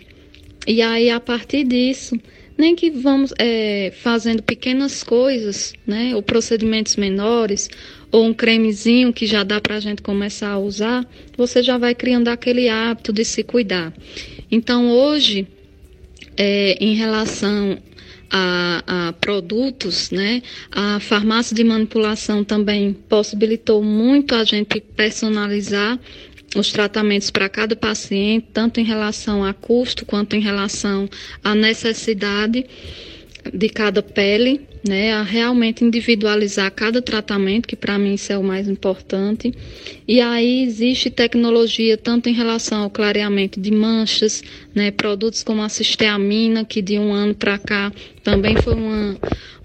[0.66, 2.20] E aí, a partir disso,
[2.58, 7.70] nem que vamos é, fazendo pequenas coisas, né, ou procedimentos menores,
[8.14, 11.04] ou um cremezinho que já dá para a gente começar a usar,
[11.36, 13.92] você já vai criando aquele hábito de se cuidar.
[14.48, 15.48] Então, hoje,
[16.36, 17.76] é, em relação
[18.30, 20.42] a, a, produtos, né?
[20.70, 25.98] A farmácia de manipulação também possibilitou muito a gente personalizar
[26.54, 31.10] os tratamentos para cada paciente, tanto em relação a custo quanto em relação
[31.42, 32.64] à necessidade
[33.52, 34.73] de cada pele.
[34.86, 39.52] Né, a realmente individualizar cada tratamento, que para mim isso é o mais importante.
[40.06, 44.42] E aí existe tecnologia tanto em relação ao clareamento de manchas,
[44.74, 47.90] né, produtos como a cisteamina, que de um ano para cá
[48.22, 49.16] também foi uma,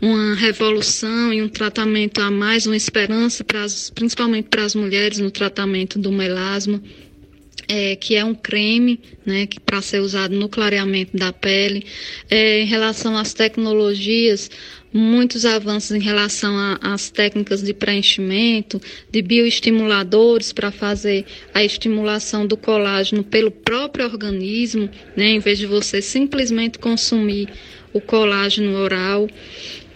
[0.02, 5.20] uma revolução e um tratamento a mais, uma esperança, para as, principalmente para as mulheres
[5.20, 6.82] no tratamento do melasma
[7.70, 11.86] é, que é um creme, né, para ser usado no clareamento da pele.
[12.28, 14.50] É, em relação às tecnologias,
[14.92, 18.82] muitos avanços em relação às técnicas de preenchimento,
[19.12, 25.68] de bioestimuladores para fazer a estimulação do colágeno pelo próprio organismo, né, em vez de
[25.68, 27.48] você simplesmente consumir
[27.94, 29.28] o colágeno oral.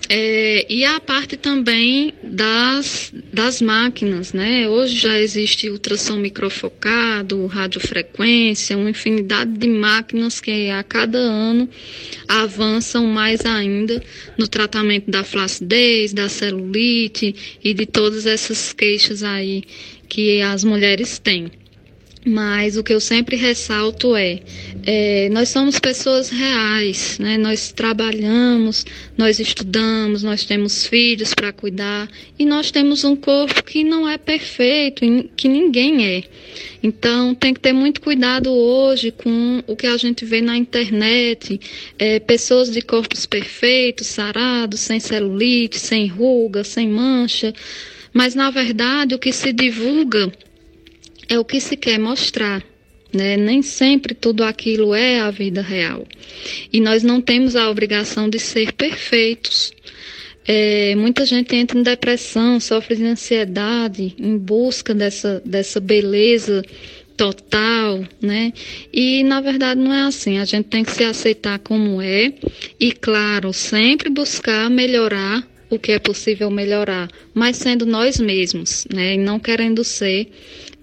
[0.10, 4.68] É, e a parte também das, das máquinas, né?
[4.68, 11.70] Hoje já existe ultrassom microfocado, radiofrequência, uma infinidade de máquinas que a cada ano
[12.28, 14.04] avançam mais ainda
[14.38, 19.64] no tratamento da flacidez, da celulite e de todas essas queixas aí
[20.10, 21.50] que as mulheres têm.
[22.26, 24.40] Mas o que eu sempre ressalto é,
[24.86, 27.38] é, nós somos pessoas reais, né?
[27.38, 28.86] nós trabalhamos,
[29.18, 32.10] nós estudamos, nós temos filhos para cuidar
[32.40, 35.02] e nós temos um corpo que não é perfeito,
[35.36, 36.24] que ninguém é.
[36.82, 41.60] Então tem que ter muito cuidado hoje com o que a gente vê na internet,
[42.00, 47.54] é, pessoas de corpos perfeitos, sarados, sem celulite, sem ruga, sem mancha.
[48.14, 50.32] Mas na verdade o que se divulga
[51.30, 52.64] é o que se quer mostrar.
[53.14, 53.38] Né?
[53.38, 56.06] Nem sempre tudo aquilo é a vida real.
[56.72, 59.72] E nós não temos a obrigação de ser perfeitos.
[60.46, 66.64] É, muita gente entra em depressão, sofre de ansiedade em busca dessa, dessa beleza
[67.16, 68.52] total, né?
[68.92, 70.40] E na verdade não é assim.
[70.40, 72.34] A gente tem que se aceitar como é
[72.80, 79.16] e, claro, sempre buscar melhorar o que é possível melhorar, mas sendo nós mesmos, né?
[79.16, 80.30] E não querendo ser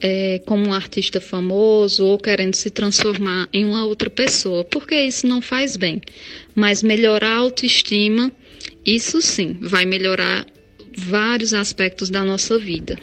[0.00, 5.26] é, como um artista famoso ou querendo se transformar em uma outra pessoa, porque isso
[5.26, 6.00] não faz bem.
[6.54, 8.32] Mas melhorar a autoestima,
[8.84, 10.44] isso sim, vai melhorar
[10.96, 12.98] vários aspectos da nossa vida.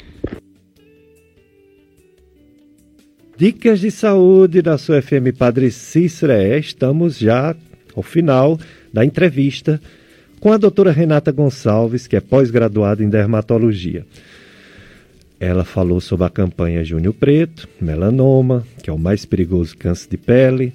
[3.37, 6.33] Dicas de saúde da sua FM Padre Cícero.
[6.33, 7.55] É, estamos já
[7.95, 8.59] ao final
[8.91, 9.79] da entrevista
[10.39, 14.05] com a doutora Renata Gonçalves, que é pós-graduada em dermatologia.
[15.39, 20.17] Ela falou sobre a campanha Júnior Preto, melanoma, que é o mais perigoso câncer de
[20.17, 20.73] pele.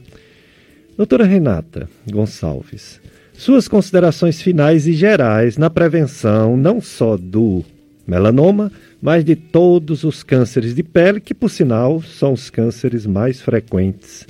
[0.96, 3.00] Doutora Renata Gonçalves,
[3.32, 7.64] suas considerações finais e gerais na prevenção não só do
[8.06, 8.70] melanoma,
[9.00, 14.26] mas de todos os cânceres de pele, que por sinal são os cânceres mais frequentes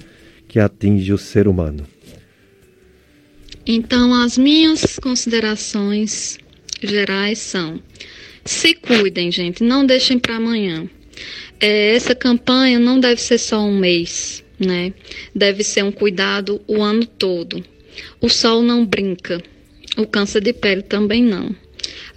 [0.48, 1.91] que atingem o ser humano.
[3.66, 6.38] Então, as minhas considerações
[6.82, 7.80] gerais são:
[8.44, 10.88] se cuidem, gente, não deixem para amanhã.
[11.60, 14.92] É, essa campanha não deve ser só um mês, né?
[15.32, 17.64] Deve ser um cuidado o ano todo.
[18.20, 19.40] O sol não brinca,
[19.96, 21.54] o câncer de pele também não.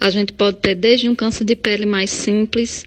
[0.00, 2.84] A gente pode ter desde um câncer de pele mais simples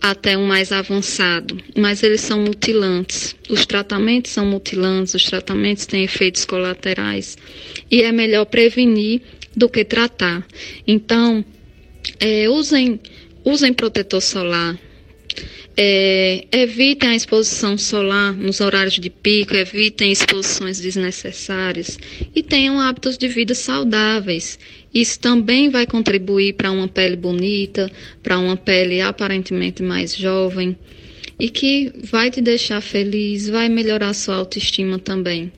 [0.00, 3.34] até um mais avançado, mas eles são mutilantes.
[3.48, 7.36] Os tratamentos são mutilantes, os tratamentos têm efeitos colaterais
[7.90, 9.22] e é melhor prevenir
[9.56, 10.46] do que tratar.
[10.86, 11.44] Então,
[12.20, 13.00] é, usem,
[13.44, 14.78] usem protetor solar.
[15.80, 21.96] É, evitem a exposição solar nos horários de pico, evitem exposições desnecessárias
[22.34, 24.58] e tenham hábitos de vida saudáveis.
[24.92, 27.90] Isso também vai contribuir para uma pele bonita,
[28.22, 30.76] para uma pele aparentemente mais jovem
[31.38, 35.52] e que vai te deixar feliz, vai melhorar sua autoestima também.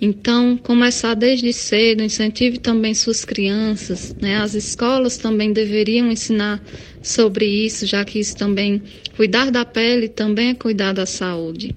[0.00, 4.36] Então, começar desde cedo, incentive também suas crianças, né?
[4.36, 6.62] As escolas também deveriam ensinar
[7.00, 8.82] sobre isso, já que isso também,
[9.16, 11.74] cuidar da pele também é cuidar da saúde.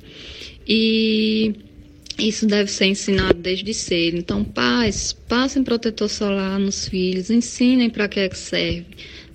[0.68, 1.54] E
[2.18, 4.18] isso deve ser ensinado desde cedo.
[4.18, 8.86] Então, pais, passem protetor solar nos filhos, ensinem para que é que serve.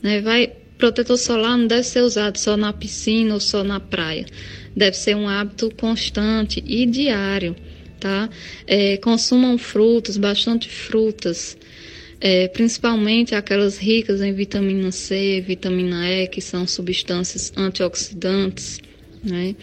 [0.02, 0.20] Né?
[0.20, 4.26] Vai, protetor solar não deve ser usado só na piscina ou só na praia.
[4.76, 7.54] Deve ser um hábito constante e diário
[8.02, 8.28] tá?
[8.66, 11.56] É, consumam frutas, bastante frutas,
[12.20, 18.80] é, principalmente aquelas ricas em vitamina C, vitamina E, que são substâncias antioxidantes,
[19.22, 19.54] né?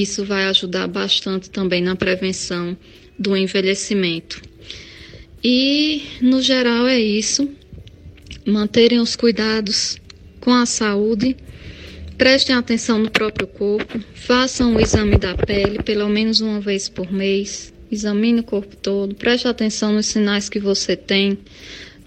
[0.00, 2.76] Isso vai ajudar bastante também na prevenção
[3.18, 4.40] do envelhecimento.
[5.42, 7.48] E, no geral, é isso.
[8.46, 9.98] Manterem os cuidados
[10.40, 11.36] com a saúde.
[12.16, 17.12] Prestem atenção no próprio corpo, façam o exame da pele pelo menos uma vez por
[17.12, 21.38] mês, Examine o corpo todo, preste atenção nos sinais que você tem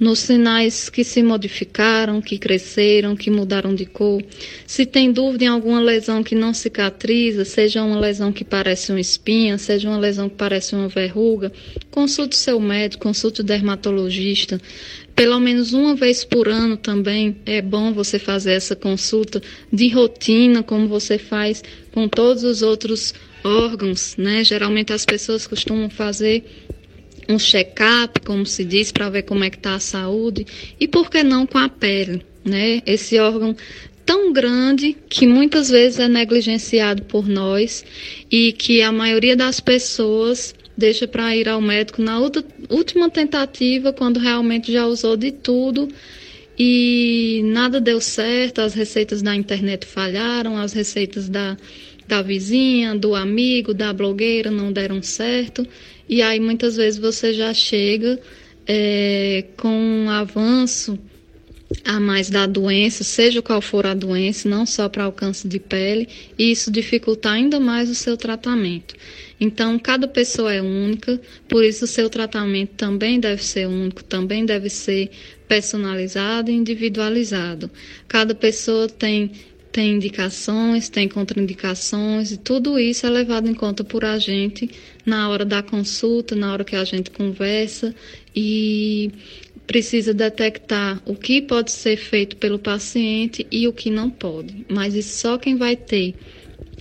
[0.02, 4.24] nos sinais que se modificaram, que cresceram, que mudaram de cor.
[4.66, 9.00] Se tem dúvida em alguma lesão que não cicatriza, seja uma lesão que parece uma
[9.00, 11.54] espinha, seja uma lesão que parece uma verruga,
[11.92, 14.60] consulte seu médico, consulte o dermatologista.
[15.16, 19.40] Pelo menos uma vez por ano também é bom você fazer essa consulta
[19.72, 23.14] de rotina, como você faz com todos os outros
[23.44, 24.44] órgãos, né?
[24.44, 26.44] Geralmente as pessoas costumam fazer
[27.30, 30.46] um check-up, como se diz, para ver como é que está a saúde,
[30.80, 32.82] e por que não com a pele, né?
[32.86, 33.56] Esse órgão
[34.06, 37.86] tão grande que muitas vezes é negligenciado por nós
[38.30, 42.20] e que a maioria das pessoas deixa para ir ao médico na
[42.70, 45.88] última tentativa, quando realmente já usou de tudo
[46.58, 51.58] e nada deu certo, as receitas da internet falharam, as receitas da,
[52.08, 55.66] da vizinha, do amigo, da blogueira não deram certo.
[56.12, 58.20] E aí muitas vezes você já chega
[58.68, 61.00] é, com um avanço
[61.86, 66.10] a mais da doença, seja qual for a doença, não só para alcance de pele,
[66.38, 68.94] e isso dificulta ainda mais o seu tratamento.
[69.40, 74.46] Então, cada pessoa é única, por isso o seu tratamento também deve ser único, também
[74.46, 75.10] deve ser
[75.48, 77.72] personalizado e individualizado.
[78.06, 79.32] Cada pessoa tem
[79.72, 84.70] tem indicações, tem contraindicações e tudo isso é levado em conta por a gente
[85.06, 87.96] na hora da consulta, na hora que a gente conversa
[88.36, 89.12] e
[89.66, 94.66] precisa detectar o que pode ser feito pelo paciente e o que não pode.
[94.70, 96.16] Mas isso só quem vai ter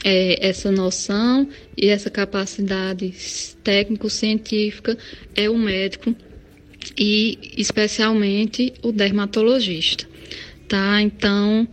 [0.05, 3.15] é, essa noção e essa capacidade
[3.63, 4.99] técnico-científica
[5.37, 6.15] é o médico
[6.99, 10.07] e especialmente o dermatologista,
[10.67, 11.01] tá?
[11.01, 11.69] Então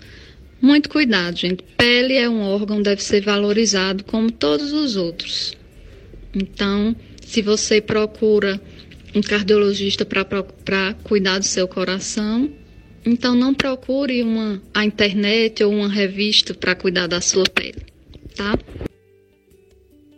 [0.61, 1.63] muito cuidado, gente.
[1.77, 5.55] Pele é um órgão, deve ser valorizado como todos os outros.
[6.33, 8.59] Então, se você procura
[9.15, 12.49] um cardiologista para cuidar do seu coração,
[13.05, 17.85] então não procure uma, a internet ou uma revista para cuidar da sua pele,
[18.35, 18.57] tá?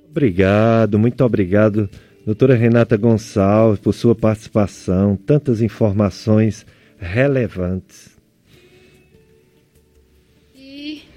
[0.09, 1.89] Obrigado, muito obrigado,
[2.25, 6.65] doutora Renata Gonçalves, por sua participação, tantas informações
[6.97, 8.08] relevantes.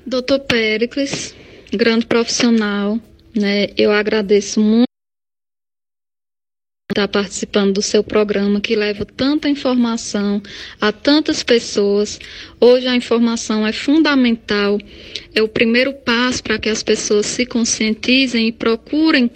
[0.05, 1.35] Doutor Péricles,
[1.73, 2.99] grande profissional,
[3.35, 3.69] né?
[3.77, 4.87] Eu agradeço muito
[6.91, 10.43] estar participando do seu programa que leva tanta informação
[10.81, 12.19] a tantas pessoas.
[12.61, 14.79] Hoje a informação é fundamental,
[15.35, 19.31] é o primeiro passo para que as pessoas se conscientizem e procurem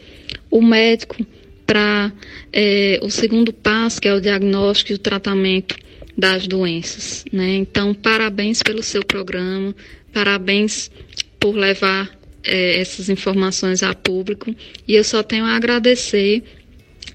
[0.50, 1.16] o médico
[1.64, 2.12] para
[2.52, 5.76] é, o segundo passo, que é o diagnóstico e o tratamento
[6.16, 7.24] das doenças.
[7.32, 7.56] Né?
[7.56, 9.74] Então, parabéns pelo seu programa,
[10.12, 10.90] Parabéns
[11.38, 12.10] por levar
[12.42, 14.54] é, essas informações a público
[14.86, 16.42] e eu só tenho a agradecer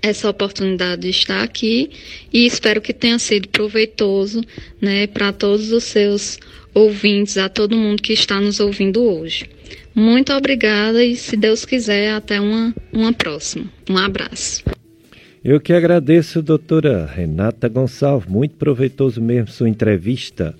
[0.01, 1.89] essa oportunidade de estar aqui
[2.33, 4.41] e espero que tenha sido proveitoso
[4.81, 6.39] né, para todos os seus
[6.73, 9.49] ouvintes, a todo mundo que está nos ouvindo hoje.
[9.93, 13.65] Muito obrigada e, se Deus quiser, até uma, uma próxima.
[13.89, 14.63] Um abraço.
[15.43, 18.29] Eu que agradeço, doutora Renata Gonçalves.
[18.29, 20.55] Muito proveitoso mesmo sua entrevista.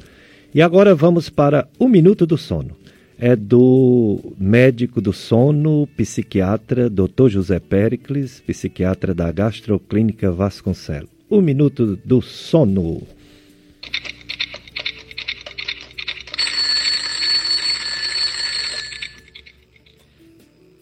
[0.53, 2.75] E agora vamos para o Minuto do Sono.
[3.17, 7.29] É do médico do sono, psiquiatra, Dr.
[7.29, 11.09] José Pericles, psiquiatra da Gastroclínica Vasconcelos.
[11.29, 13.01] O Minuto do Sono.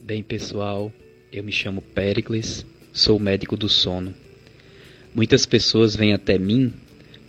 [0.02, 0.92] Bem, pessoal,
[1.32, 4.16] eu me chamo Pericles, sou médico do sono.
[5.14, 6.74] Muitas pessoas vêm até mim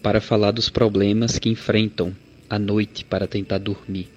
[0.02, 2.16] para falar dos problemas que enfrentam
[2.50, 4.08] à noite para tentar dormir.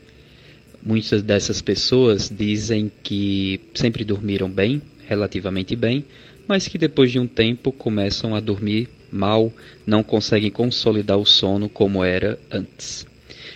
[0.83, 6.03] Muitas dessas pessoas dizem que sempre dormiram bem, relativamente bem,
[6.47, 9.53] mas que depois de um tempo começam a dormir mal,
[9.85, 13.05] não conseguem consolidar o sono como era antes.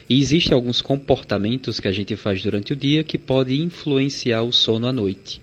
[0.07, 4.53] E existem alguns comportamentos que a gente faz durante o dia que podem influenciar o
[4.53, 5.41] sono à noite.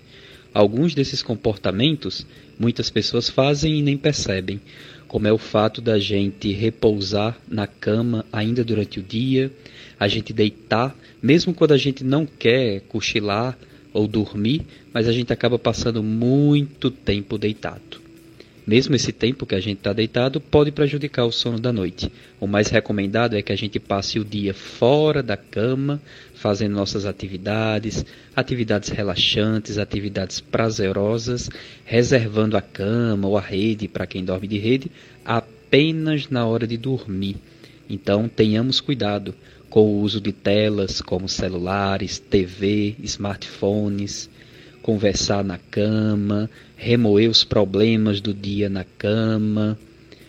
[0.53, 2.25] Alguns desses comportamentos
[2.57, 4.59] muitas pessoas fazem e nem percebem
[5.07, 9.51] como é o fato da gente repousar na cama ainda durante o dia,
[9.99, 13.57] a gente deitar, mesmo quando a gente não quer cochilar
[13.93, 14.61] ou dormir,
[14.93, 18.04] mas a gente acaba passando muito tempo deitado.
[18.65, 22.11] Mesmo esse tempo que a gente está deitado pode prejudicar o sono da noite.
[22.39, 26.01] O mais recomendado é que a gente passe o dia fora da cama,
[26.33, 28.03] fazendo nossas atividades,
[28.35, 31.47] atividades relaxantes, atividades prazerosas,
[31.85, 34.91] reservando a cama ou a rede para quem dorme de rede
[35.23, 37.35] apenas na hora de dormir.
[37.87, 39.35] Então tenhamos cuidado
[39.69, 44.27] com o uso de telas como celulares, TV, smartphones
[44.85, 49.77] conversar na cama, remoer os problemas do dia na cama,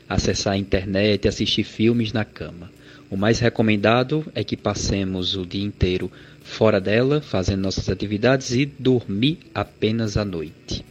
[0.09, 2.71] acessar a internet assistir filmes na cama.
[3.11, 6.11] O mais recomendado é que passemos o dia inteiro
[6.43, 10.85] fora dela, fazendo nossas atividades e dormir apenas à noite.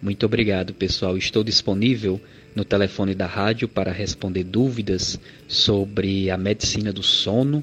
[0.00, 1.16] Muito obrigado, pessoal.
[1.16, 2.20] Estou disponível
[2.54, 7.62] no telefone da rádio para responder dúvidas sobre a medicina do sono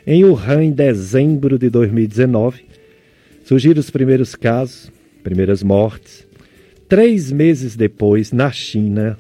[0.05, 2.63] Em Wuhan, em dezembro de 2019,
[3.43, 4.91] surgiram os primeiros casos
[5.23, 6.27] primeiras mortes.
[6.87, 9.17] Três meses depois, na China,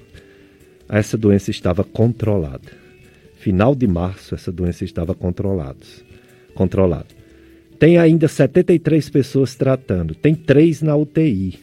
[0.87, 2.71] essa doença estava controlada.
[3.37, 5.77] Final de março, essa doença estava controlada.
[6.55, 7.07] controlada.
[7.77, 11.59] Tem ainda 73 pessoas tratando, tem três na UTI.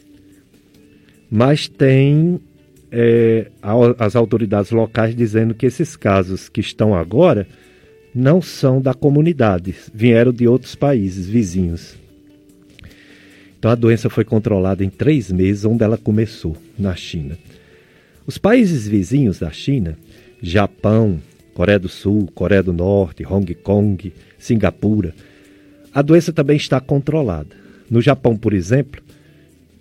[1.31, 2.41] Mas tem
[2.91, 3.51] é,
[3.99, 7.47] as autoridades locais dizendo que esses casos que estão agora
[8.17, 11.95] não são da comunidade, vieram de outros países vizinhos.
[13.59, 17.37] Então a doença foi controlada em três meses, onde ela começou, na China.
[18.27, 19.99] Os países vizinhos da China,
[20.41, 21.21] Japão,
[21.53, 25.15] Coreia do Sul, Coreia do Norte, Hong Kong, Singapura,
[25.93, 27.55] a doença também está controlada.
[27.91, 29.03] No Japão, por exemplo,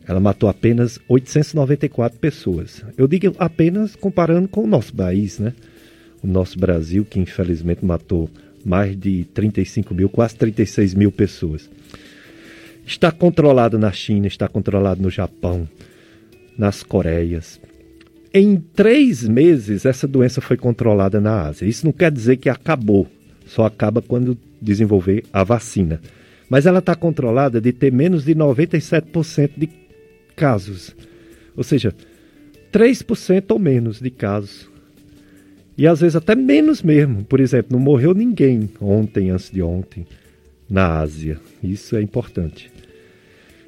[0.06, 2.84] ela matou apenas 894 pessoas.
[2.98, 5.54] Eu digo apenas comparando com o nosso país, né?
[6.26, 8.30] Nosso Brasil, que infelizmente matou
[8.66, 11.70] mais de 35 mil, quase 36 mil pessoas.
[12.86, 15.68] Está controlado na China, está controlado no Japão,
[16.58, 17.60] nas Coreias.
[18.34, 21.66] Em três meses, essa doença foi controlada na Ásia.
[21.66, 23.08] Isso não quer dizer que acabou,
[23.46, 26.02] só acaba quando desenvolver a vacina.
[26.50, 29.70] Mas ela está controlada de ter menos de 97% de
[30.36, 30.96] casos.
[31.56, 31.94] Ou seja,
[32.72, 34.70] 3% ou menos de casos.
[35.78, 37.24] E às vezes até menos mesmo.
[37.24, 40.06] Por exemplo, não morreu ninguém ontem, antes de ontem,
[40.70, 41.40] na Ásia.
[41.64, 42.72] Isso é importante.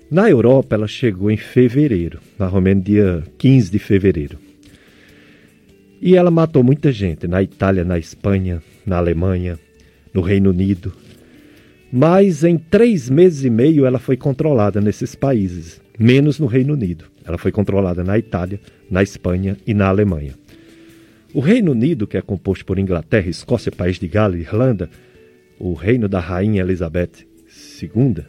[0.10, 4.38] Na Europa, ela chegou em fevereiro, ou menos dia 15 de fevereiro.
[6.02, 9.60] E ela matou muita gente na Itália, na Espanha, na Alemanha,
[10.14, 10.94] no Reino Unido.
[11.92, 17.06] Mas em três meses e meio ela foi controlada nesses países, menos no Reino Unido.
[17.26, 18.60] Ela foi controlada na Itália,
[18.90, 20.34] na Espanha e na Alemanha.
[21.38, 24.90] O Reino Unido, que é composto por Inglaterra, Escócia, País de Gales Irlanda,
[25.60, 27.28] o reino da Rainha Elizabeth
[27.80, 28.24] II,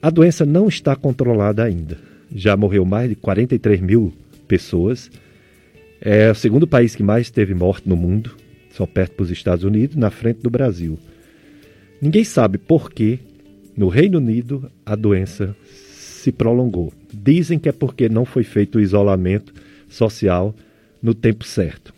[0.00, 1.98] a doença não está controlada ainda.
[2.34, 4.10] Já morreu mais de 43 mil
[4.48, 5.10] pessoas.
[6.00, 8.34] É o segundo país que mais teve morte no mundo,
[8.70, 10.98] só perto dos Estados Unidos, na frente do Brasil.
[12.00, 13.18] Ninguém sabe por que
[13.76, 15.54] no Reino Unido a doença
[15.92, 16.90] se prolongou.
[17.12, 19.52] Dizem que é porque não foi feito o isolamento
[19.90, 20.54] social
[21.02, 21.93] no tempo certo.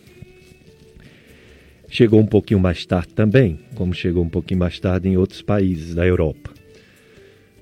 [1.88, 5.94] Chegou um pouquinho mais tarde também, como chegou um pouquinho mais tarde em outros países
[5.94, 6.50] da Europa.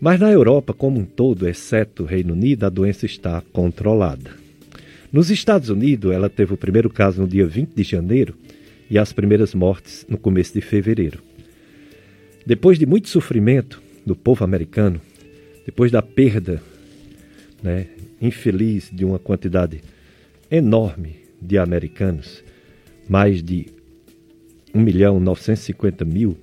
[0.01, 4.32] Mas na Europa como um todo, exceto o Reino Unido, a doença está controlada.
[5.12, 8.34] Nos Estados Unidos, ela teve o primeiro caso no dia 20 de janeiro
[8.90, 11.22] e as primeiras mortes no começo de fevereiro.
[12.44, 15.01] Depois de muito sofrimento do povo americano,
[15.64, 16.60] depois da perda
[17.62, 17.86] né,
[18.20, 19.80] infeliz de uma quantidade
[20.51, 22.42] enorme de americanos,
[23.09, 23.66] mais de
[24.74, 26.36] 1 milhão 950 mil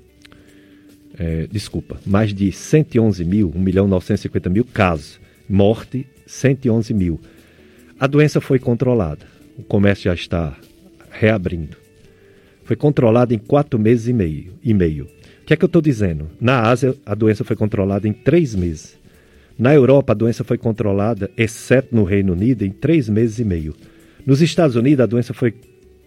[1.17, 7.19] é, desculpa, mais de 111 mil, 1 milhão 950 mil casos, Morte, 111 mil.
[7.99, 9.25] A doença foi controlada.
[9.57, 10.57] O comércio já está
[11.11, 11.77] reabrindo.
[12.63, 14.53] Foi controlada em quatro meses e meio.
[14.63, 15.05] E meio.
[15.41, 16.29] O que é que eu estou dizendo?
[16.39, 18.97] Na Ásia, a doença foi controlada em três meses.
[19.59, 23.75] Na Europa, a doença foi controlada, exceto no Reino Unido, em três meses e meio.
[24.25, 25.53] Nos Estados Unidos, a doença foi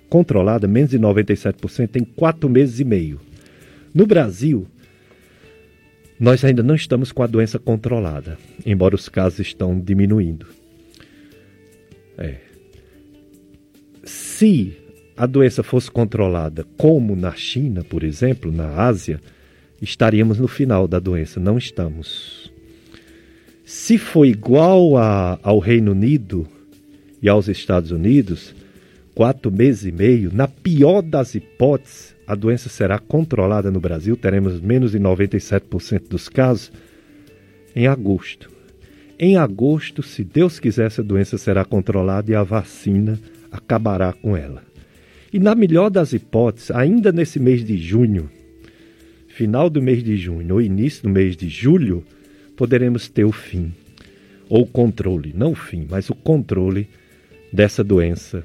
[0.08, 3.20] controlada, menos de 97%, em quatro meses e meio.
[3.94, 4.66] No Brasil,
[6.18, 10.46] nós ainda não estamos com a doença controlada, embora os casos estão diminuindo.
[12.16, 12.36] É.
[14.04, 14.76] Se
[15.16, 19.20] a doença fosse controlada como na China, por exemplo, na Ásia,
[19.80, 21.38] estaríamos no final da doença.
[21.40, 22.52] Não estamos.
[23.64, 26.46] Se for igual a, ao Reino Unido
[27.22, 28.54] e aos Estados Unidos,
[29.14, 34.60] quatro meses e meio, na pior das hipóteses, a doença será controlada no Brasil, teremos
[34.60, 36.72] menos de 97% dos casos
[37.76, 38.50] em agosto.
[39.18, 43.18] Em agosto, se Deus quiser, essa doença será controlada e a vacina
[43.52, 44.62] acabará com ela.
[45.32, 48.28] E na melhor das hipóteses, ainda nesse mês de junho,
[49.28, 52.04] final do mês de junho ou início do mês de julho,
[52.56, 53.72] poderemos ter o fim,
[54.48, 56.88] ou o controle, não o fim, mas o controle
[57.52, 58.44] dessa doença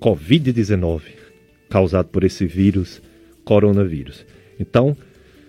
[0.00, 1.02] Covid-19,
[1.68, 3.02] causado por esse vírus,
[3.44, 4.24] coronavírus.
[4.58, 4.96] Então,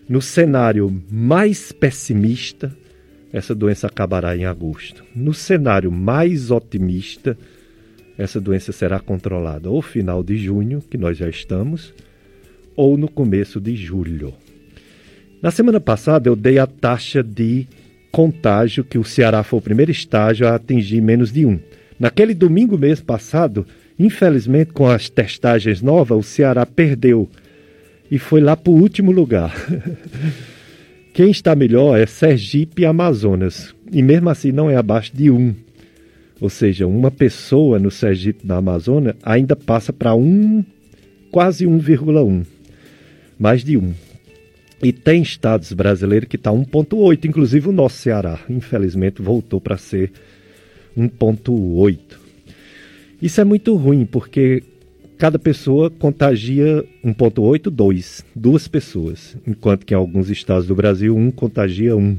[0.07, 2.75] no cenário mais pessimista,
[3.31, 5.03] essa doença acabará em agosto.
[5.15, 7.37] No cenário mais otimista,
[8.17, 11.93] essa doença será controlada ou final de junho, que nós já estamos,
[12.75, 14.33] ou no começo de julho.
[15.41, 17.67] Na semana passada eu dei a taxa de
[18.11, 21.59] contágio que o Ceará foi o primeiro estágio a atingir menos de um.
[21.99, 23.65] Naquele domingo mês passado,
[23.99, 27.29] Infelizmente, com as testagens novas, o Ceará perdeu
[28.09, 29.53] e foi lá para o último lugar.
[31.13, 35.53] Quem está melhor é Sergipe e Amazonas, e mesmo assim não é abaixo de um.
[36.39, 40.63] Ou seja, uma pessoa no Sergipe da Amazônia ainda passa para um,
[41.29, 42.45] quase 1,1.
[43.37, 43.93] Mais de um.
[44.81, 48.39] E tem estados brasileiros que está 1,8, inclusive o nosso Ceará.
[48.49, 50.13] Infelizmente voltou para ser
[50.97, 52.28] 1,8.
[53.21, 54.63] Isso é muito ruim, porque
[55.17, 61.29] cada pessoa contagia 1,8, 2, duas pessoas, enquanto que em alguns estados do Brasil um
[61.29, 62.15] contagia um,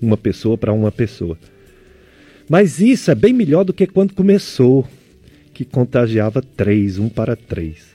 [0.00, 1.38] uma pessoa para uma pessoa.
[2.48, 4.86] Mas isso é bem melhor do que quando começou,
[5.54, 7.92] que contagiava três, um para três.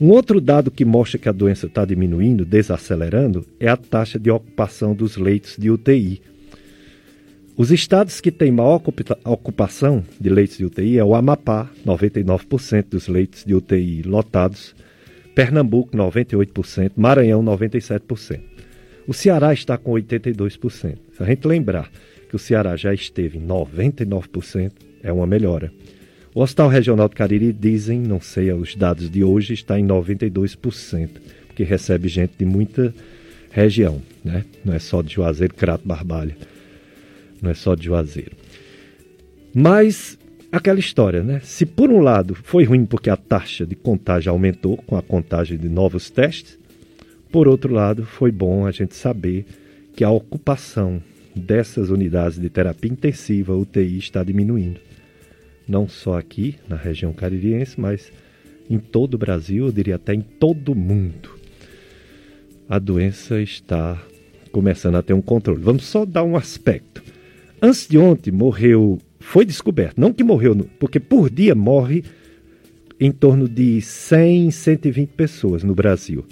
[0.00, 4.30] Um outro dado que mostra que a doença está diminuindo, desacelerando, é a taxa de
[4.30, 6.20] ocupação dos leitos de UTI.
[7.56, 8.82] Os estados que têm maior
[9.24, 14.74] ocupação de leitos de UTI é o Amapá, 99% dos leitos de UTI lotados,
[15.36, 18.40] Pernambuco, 98%, Maranhão, 97%.
[19.06, 20.98] O Ceará está com 82%.
[21.16, 21.88] Se a gente lembrar
[22.28, 25.72] que o Ceará já esteve em 99%, é uma melhora.
[26.34, 31.08] O Hospital Regional de Cariri, dizem, não sei os dados de hoje, está em 92%,
[31.46, 32.92] porque recebe gente de muita
[33.52, 34.44] região, né?
[34.64, 36.36] não é só de Juazeiro, Crato, Barbalha
[37.44, 38.36] não é só de Juazeiro.
[39.54, 40.18] Mas
[40.50, 41.40] aquela história, né?
[41.44, 45.56] Se por um lado foi ruim porque a taxa de contágio aumentou com a contagem
[45.56, 46.58] de novos testes,
[47.30, 49.44] por outro lado foi bom a gente saber
[49.94, 51.02] que a ocupação
[51.34, 54.80] dessas unidades de terapia intensiva UTI está diminuindo.
[55.66, 58.12] Não só aqui na região caririense, mas
[58.68, 61.30] em todo o Brasil, eu diria até em todo o mundo.
[62.68, 64.00] A doença está
[64.52, 65.60] começando a ter um controle.
[65.60, 67.02] Vamos só dar um aspecto.
[67.64, 72.04] Antes de ontem morreu, foi descoberto, não que morreu, porque por dia morre
[73.00, 76.26] em torno de 100, 120 pessoas no Brasil.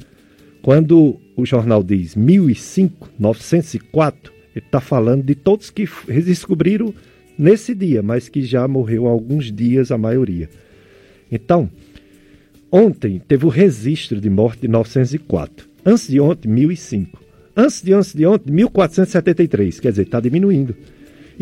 [0.61, 6.93] Quando o jornal diz 1005, 904, ele está falando de todos que descobriram
[7.39, 10.51] nesse dia, mas que já morreu há alguns dias a maioria.
[11.31, 11.71] Então,
[12.71, 15.67] ontem teve o registro de morte de 904.
[15.83, 17.19] Antes de ontem, 1005.
[17.57, 19.81] Antes de antes de ontem, 1473.
[19.81, 20.77] Quer dizer, está diminuindo.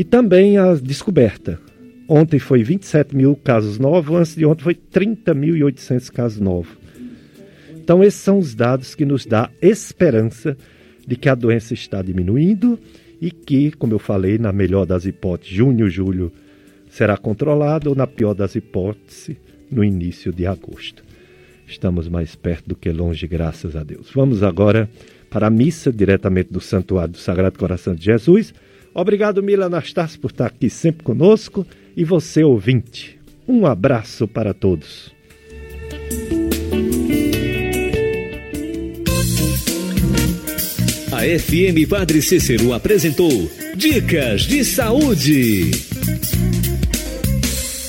[0.00, 1.60] E também a descoberta.
[2.08, 6.72] Ontem foi 27 mil casos novos, antes de ontem foi 30.800 casos novos.
[7.76, 10.56] Então, esses são os dados que nos dão esperança
[11.06, 12.78] de que a doença está diminuindo
[13.20, 16.32] e que, como eu falei, na melhor das hipóteses, junho, julho
[16.88, 19.36] será controlado, ou na pior das hipóteses,
[19.70, 21.04] no início de agosto.
[21.66, 24.10] Estamos mais perto do que longe, graças a Deus.
[24.14, 24.88] Vamos agora
[25.28, 28.54] para a missa diretamente do Santuário do Sagrado Coração de Jesus.
[28.94, 33.18] Obrigado, Mila Anastácio, por estar aqui sempre conosco e você, ouvinte.
[33.46, 35.12] Um abraço para todos.
[41.12, 45.70] A FM Padre Cícero apresentou Dicas de Saúde.